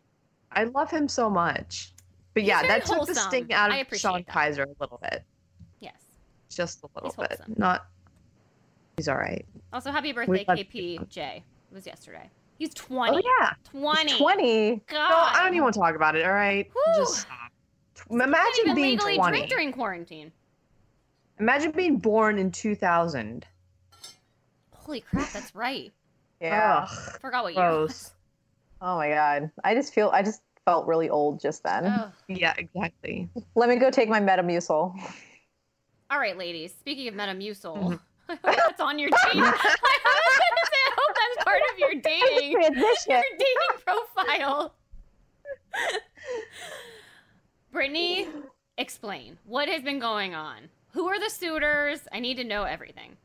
[0.51, 1.91] I love him so much.
[2.33, 3.15] But He's yeah, very that took the wholesome.
[3.29, 4.33] sting out of appreciate Sean that.
[4.33, 5.23] Kizer a little bit.
[5.79, 6.01] yes.
[6.49, 7.39] Just a little bit.
[7.57, 7.85] Not.
[8.97, 9.45] He's all right.
[9.73, 11.17] Also, happy birthday, KPJ.
[11.37, 12.29] It was yesterday.
[12.55, 13.17] Oh, He's 20.
[13.17, 13.53] Oh yeah.
[13.71, 14.17] 20.
[14.17, 14.81] 20.
[14.87, 15.09] God.
[15.09, 16.25] No, I don't even want to talk about it.
[16.25, 16.69] All right.
[16.71, 17.03] Whew.
[17.03, 17.27] Just.
[18.09, 19.31] Imagine being legally 20.
[19.31, 20.31] drink during quarantine.
[21.39, 23.45] Imagine being born in 2000.
[24.73, 25.91] Holy crap, that's right.
[26.41, 26.85] Yeah.
[26.91, 27.63] Ugh, Forgot what year.
[27.63, 28.11] gross.
[28.81, 29.49] Oh my god.
[29.63, 32.11] I just feel I just felt really old just then.
[32.27, 33.29] Yeah, exactly.
[33.55, 34.93] Let me go take my Metamucil.
[36.11, 36.73] All right, ladies.
[36.77, 37.97] Speaking of Metamucil.
[38.27, 38.47] I mm-hmm.
[38.47, 39.43] hope that's on your dating.
[41.45, 43.23] part of your dating, your dating
[43.85, 44.73] profile.
[47.71, 48.27] Brittany,
[48.77, 50.69] explain what has been going on.
[50.93, 52.07] Who are the suitors?
[52.11, 53.17] I need to know everything.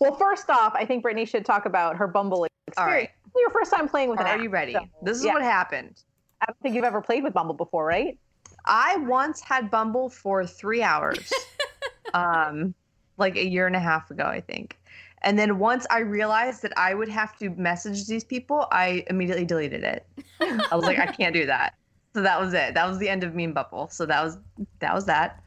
[0.00, 2.76] Well, first off, I think Brittany should talk about her Bumble experience.
[2.78, 3.10] All right.
[3.24, 4.72] This is Your first time playing with an Are app, you ready?
[4.72, 5.34] so, This is yeah.
[5.34, 6.02] what happened.
[6.40, 8.18] I don't think you've ever played with Bumble before, right?
[8.64, 11.32] I once had Bumble for three hours,
[12.14, 12.74] um,
[13.16, 14.76] like a year and a half ago, I think.
[15.22, 19.44] And then once I realized that I would have to message these people, I immediately
[19.44, 20.06] deleted it.
[20.40, 21.74] I was like, I can't do that.
[22.14, 22.74] So that was it.
[22.74, 23.88] That was the end of me and Bumble.
[23.88, 24.38] So that was
[24.80, 25.42] that was that.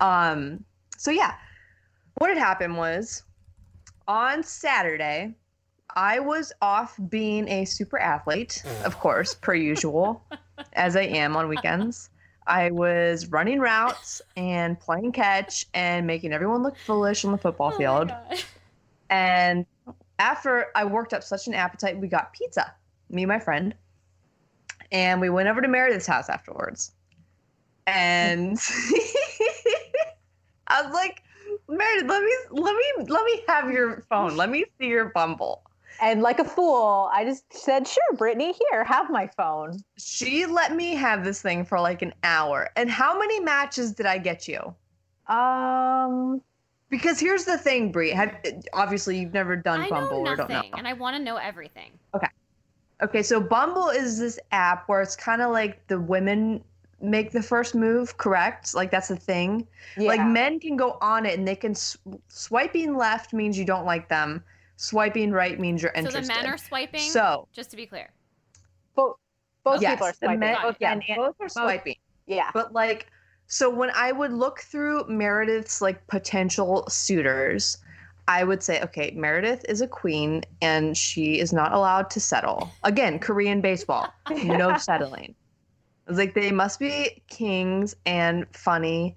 [0.00, 0.64] Um,
[0.96, 1.34] so yeah,
[2.18, 3.22] what had happened was
[4.08, 5.34] on Saturday,
[5.94, 10.24] I was off being a super athlete, of course, per usual,
[10.74, 12.10] as I am on weekends.
[12.46, 17.72] I was running routes and playing catch and making everyone look foolish on the football
[17.74, 18.12] Oh field.
[19.10, 19.66] And
[20.18, 22.74] after I worked up such an appetite, we got pizza,
[23.10, 23.74] me and my friend.
[24.92, 26.92] And we went over to Meredith's house afterwards.
[27.86, 28.58] And
[30.68, 31.22] I was like,
[31.68, 34.36] Meredith, let me let me let me have your phone.
[34.36, 35.62] Let me see your Bumble.
[36.00, 40.74] And like a fool, I just said, "Sure, Brittany, here, have my phone." She let
[40.74, 42.68] me have this thing for like an hour.
[42.76, 44.74] And how many matches did I get you?
[45.28, 46.42] Um,
[46.88, 48.10] Because here's the thing, Bree.
[48.10, 48.36] Have,
[48.72, 50.56] obviously, you've never done I Bumble know or don't know.
[50.56, 51.90] nothing, and I want to know everything.
[52.14, 52.28] Okay,
[53.02, 56.62] Okay, so Bumble is this app where it's kind of like the women
[57.00, 58.74] make the first move, correct?
[58.74, 59.66] Like that's the thing.
[59.98, 60.08] yeah.
[60.08, 61.96] Like men can go on it and they can sw-
[62.28, 64.42] swiping left means you don't like them.
[64.76, 66.24] Swiping right means you're interested.
[66.24, 67.00] So the men are swiping.
[67.00, 68.10] So just to be clear.
[68.94, 69.16] both
[69.62, 70.38] both yes, people are the swiping.
[70.38, 71.96] men, both, yeah, And- and- both are swiping.
[72.26, 72.50] yeah.
[72.54, 73.08] But like,
[73.48, 77.78] so when I would look through Meredith's like potential suitors,
[78.28, 82.70] I would say, okay, Meredith is a queen and she is not allowed to settle.
[82.82, 84.12] Again, Korean baseball,
[84.44, 85.34] no settling.
[86.06, 89.16] I was like, they must be kings and funny.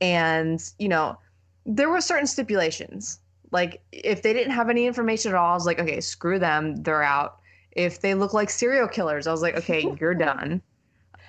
[0.00, 1.18] And, you know,
[1.66, 3.20] there were certain stipulations.
[3.50, 6.76] Like, if they didn't have any information at all, I was like, okay, screw them.
[6.82, 7.38] They're out.
[7.72, 10.62] If they look like serial killers, I was like, okay, you're done.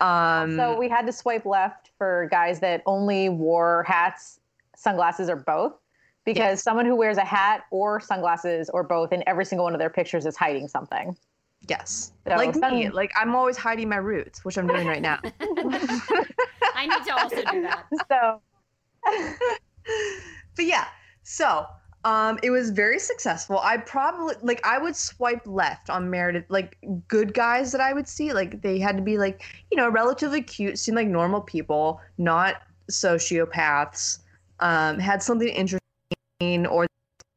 [0.02, 4.40] Um, so we had to swipe left for guys that only wore hats,
[4.76, 5.74] sunglasses, or both.
[6.26, 6.64] Because Yes.
[6.64, 9.90] someone who wears a hat or sunglasses or both in every single one of their
[9.90, 11.18] pictures is hiding something.
[11.68, 12.12] Yes.
[12.28, 12.90] So like me.
[12.90, 15.20] Like I'm always hiding my roots, which I'm doing right now.
[16.76, 17.86] I need to also do that.
[18.10, 18.42] So
[20.56, 20.86] but yeah,
[21.24, 21.66] so
[22.06, 23.60] um it was very successful.
[23.60, 26.78] I probably like I would swipe left on Meredith like
[27.08, 28.34] good guys that I would see.
[28.34, 32.62] Like they had to be like, you know, relatively cute, seem like normal people, not
[32.92, 34.20] sociopaths.
[34.62, 36.86] Um, had something interesting or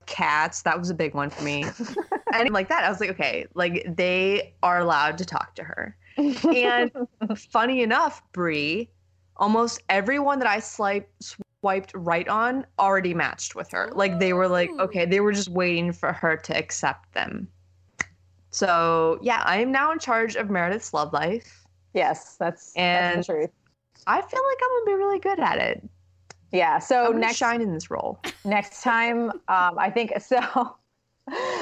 [0.07, 0.63] cats.
[0.63, 1.65] That was a big one for me.
[2.35, 5.97] and like that, I was like, okay, like they are allowed to talk to her.
[6.17, 6.91] And
[7.37, 8.91] funny enough, Bree,
[9.37, 13.91] almost everyone that I swipe, swiped right on already matched with her.
[13.95, 17.49] Like they were like, okay, they were just waiting for her to accept them.
[18.51, 21.65] So yeah, I am now in charge of Meredith's love life.
[21.95, 23.51] yes, that's, And- that's the truth.
[24.07, 25.89] I feel like I'm gonna be really good at it.
[26.51, 26.81] Yeah.
[26.81, 28.19] So I'm next shine in this role.
[28.45, 30.77] next time, um, I think so.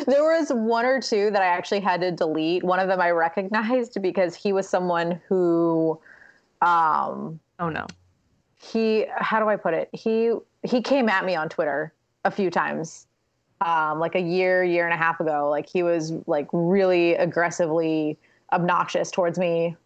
[0.07, 2.65] There was one or two that I actually had to delete.
[2.65, 6.01] One of them I recognized because he was someone who,
[6.63, 7.87] um, Oh no.
[8.61, 9.89] he how do I put it?
[9.93, 10.33] He
[10.63, 11.93] he came at me on Twitter
[12.25, 13.07] a few times,
[13.61, 15.49] um, like a year, year and a half ago.
[15.51, 18.19] Like he was like really aggressively
[18.53, 19.77] obnoxious towards me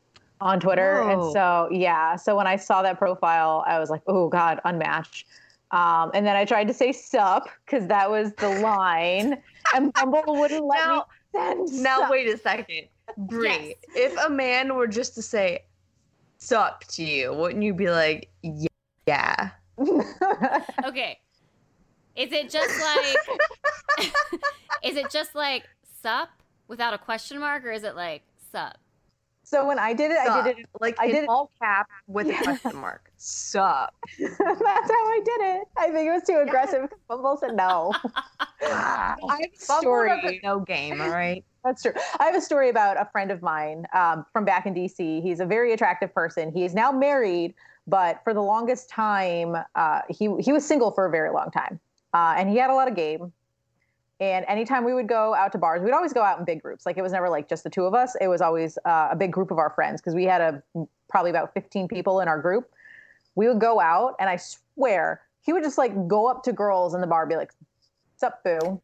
[0.41, 2.16] on Twitter, and so yeah.
[2.16, 5.27] So when I saw that profile, I was like, oh god, unmatched.
[5.70, 9.43] Um, and then I tried to say sup because that was the line,
[9.75, 11.03] and Bumble wouldn't let Now- me
[11.41, 11.83] send.
[11.83, 12.11] Now sup.
[12.11, 13.49] wait a second, Bree.
[13.49, 14.12] Yes.
[14.12, 15.64] If a man were just to say
[16.45, 18.68] "sup" to you, wouldn't you be like, "Yeah"?
[19.07, 19.51] yeah.
[20.86, 21.18] Okay.
[22.16, 24.12] Is it just like
[24.84, 25.64] is it just like
[26.03, 26.28] sup
[26.68, 28.22] without a question mark or is it like
[28.53, 28.76] sup?
[29.47, 31.90] so when I did it, I did it like I in did it- all caps
[32.07, 32.40] with Yeah.
[32.40, 33.11] a question mark.
[33.16, 33.92] Sup.
[34.18, 35.68] That's how I did it.
[35.76, 36.82] I think it was too aggressive.
[36.82, 37.92] because Bumble said no.
[38.62, 39.16] Ah.
[39.28, 40.40] I have a Bumble story.
[40.42, 41.45] doesn't game, all right?
[41.65, 41.93] That's true.
[42.21, 45.23] I have a story about a friend of mine um, from back in DC.
[45.23, 46.53] He's a very attractive person.
[46.53, 47.55] He is now married,
[47.87, 51.81] but for the longest time, uh, he he was single for a very long time,
[52.12, 53.33] uh, and he had a lot of game.
[54.21, 56.87] And anytime we would go out to bars, we'd always go out in big groups.
[56.87, 58.15] Like it was never like just the two of us.
[58.21, 61.31] It was always uh, a big group of our friends because we had a probably
[61.31, 62.71] about 15 people in our group.
[63.37, 66.95] We would go out, and I swear he would just like go up to girls
[66.95, 67.53] in the bar, and be like,
[68.17, 68.81] "Sup, boo,"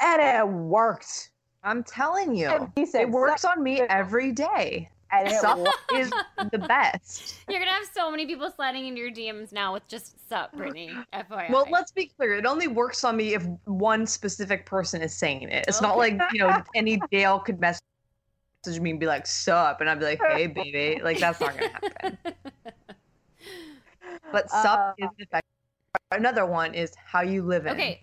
[0.00, 1.30] and it worked.
[1.64, 2.70] I'm telling you.
[2.74, 4.90] He said, It works on me every day.
[5.10, 5.58] And it Sup
[5.94, 6.10] is
[6.50, 7.36] the best.
[7.48, 10.90] You're gonna have so many people sliding into your DMs now with just sup, Brittany.
[11.14, 11.50] FYI.
[11.50, 12.34] Well, let's be clear.
[12.34, 15.66] It only works on me if one specific person is saying it.
[15.68, 17.82] It's not like, you know, any Dale could message
[18.80, 19.80] me and be like, sup.
[19.80, 21.00] And I'd be like, hey, baby.
[21.02, 22.18] Like, that's not going to happen.
[24.32, 25.50] But sup Uh, is effective.
[26.10, 27.72] Another one is how you live in.
[27.74, 28.02] Okay.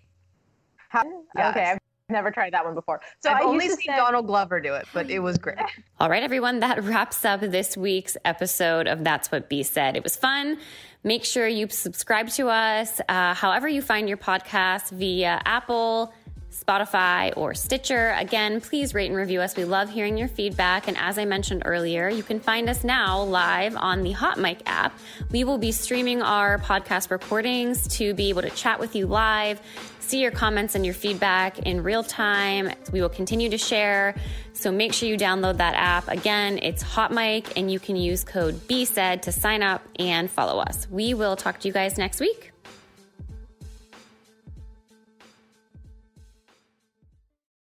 [0.90, 1.04] How-
[1.36, 1.50] Yes.
[1.56, 1.80] Okay, I've
[2.12, 3.02] never tried that one before.
[3.20, 5.58] So I've I only seen send- Donald Glover do it, but it was great.
[6.00, 9.96] All right, everyone, that wraps up this week's episode of That's What B Said.
[9.96, 10.58] It was fun.
[11.04, 16.14] Make sure you subscribe to us, uh, however, you find your podcast via Apple,
[16.52, 18.14] Spotify, or Stitcher.
[18.20, 19.56] Again, please rate and review us.
[19.56, 20.88] We love hearing your feedback.
[20.88, 24.62] And as I mentioned earlier, you can find us now live on the Hot Mic
[24.66, 24.98] app.
[25.32, 29.62] We will be streaming our podcast recordings to be able to chat with you live,
[30.12, 32.70] see your comments and your feedback in real time.
[32.92, 34.14] We will continue to share.
[34.52, 36.10] So make sure you download that app.
[36.10, 40.60] Again, it's Hot Mic, and you can use code BSAID to sign up and follow
[40.60, 40.86] us.
[40.92, 42.51] We will talk to you guys next week.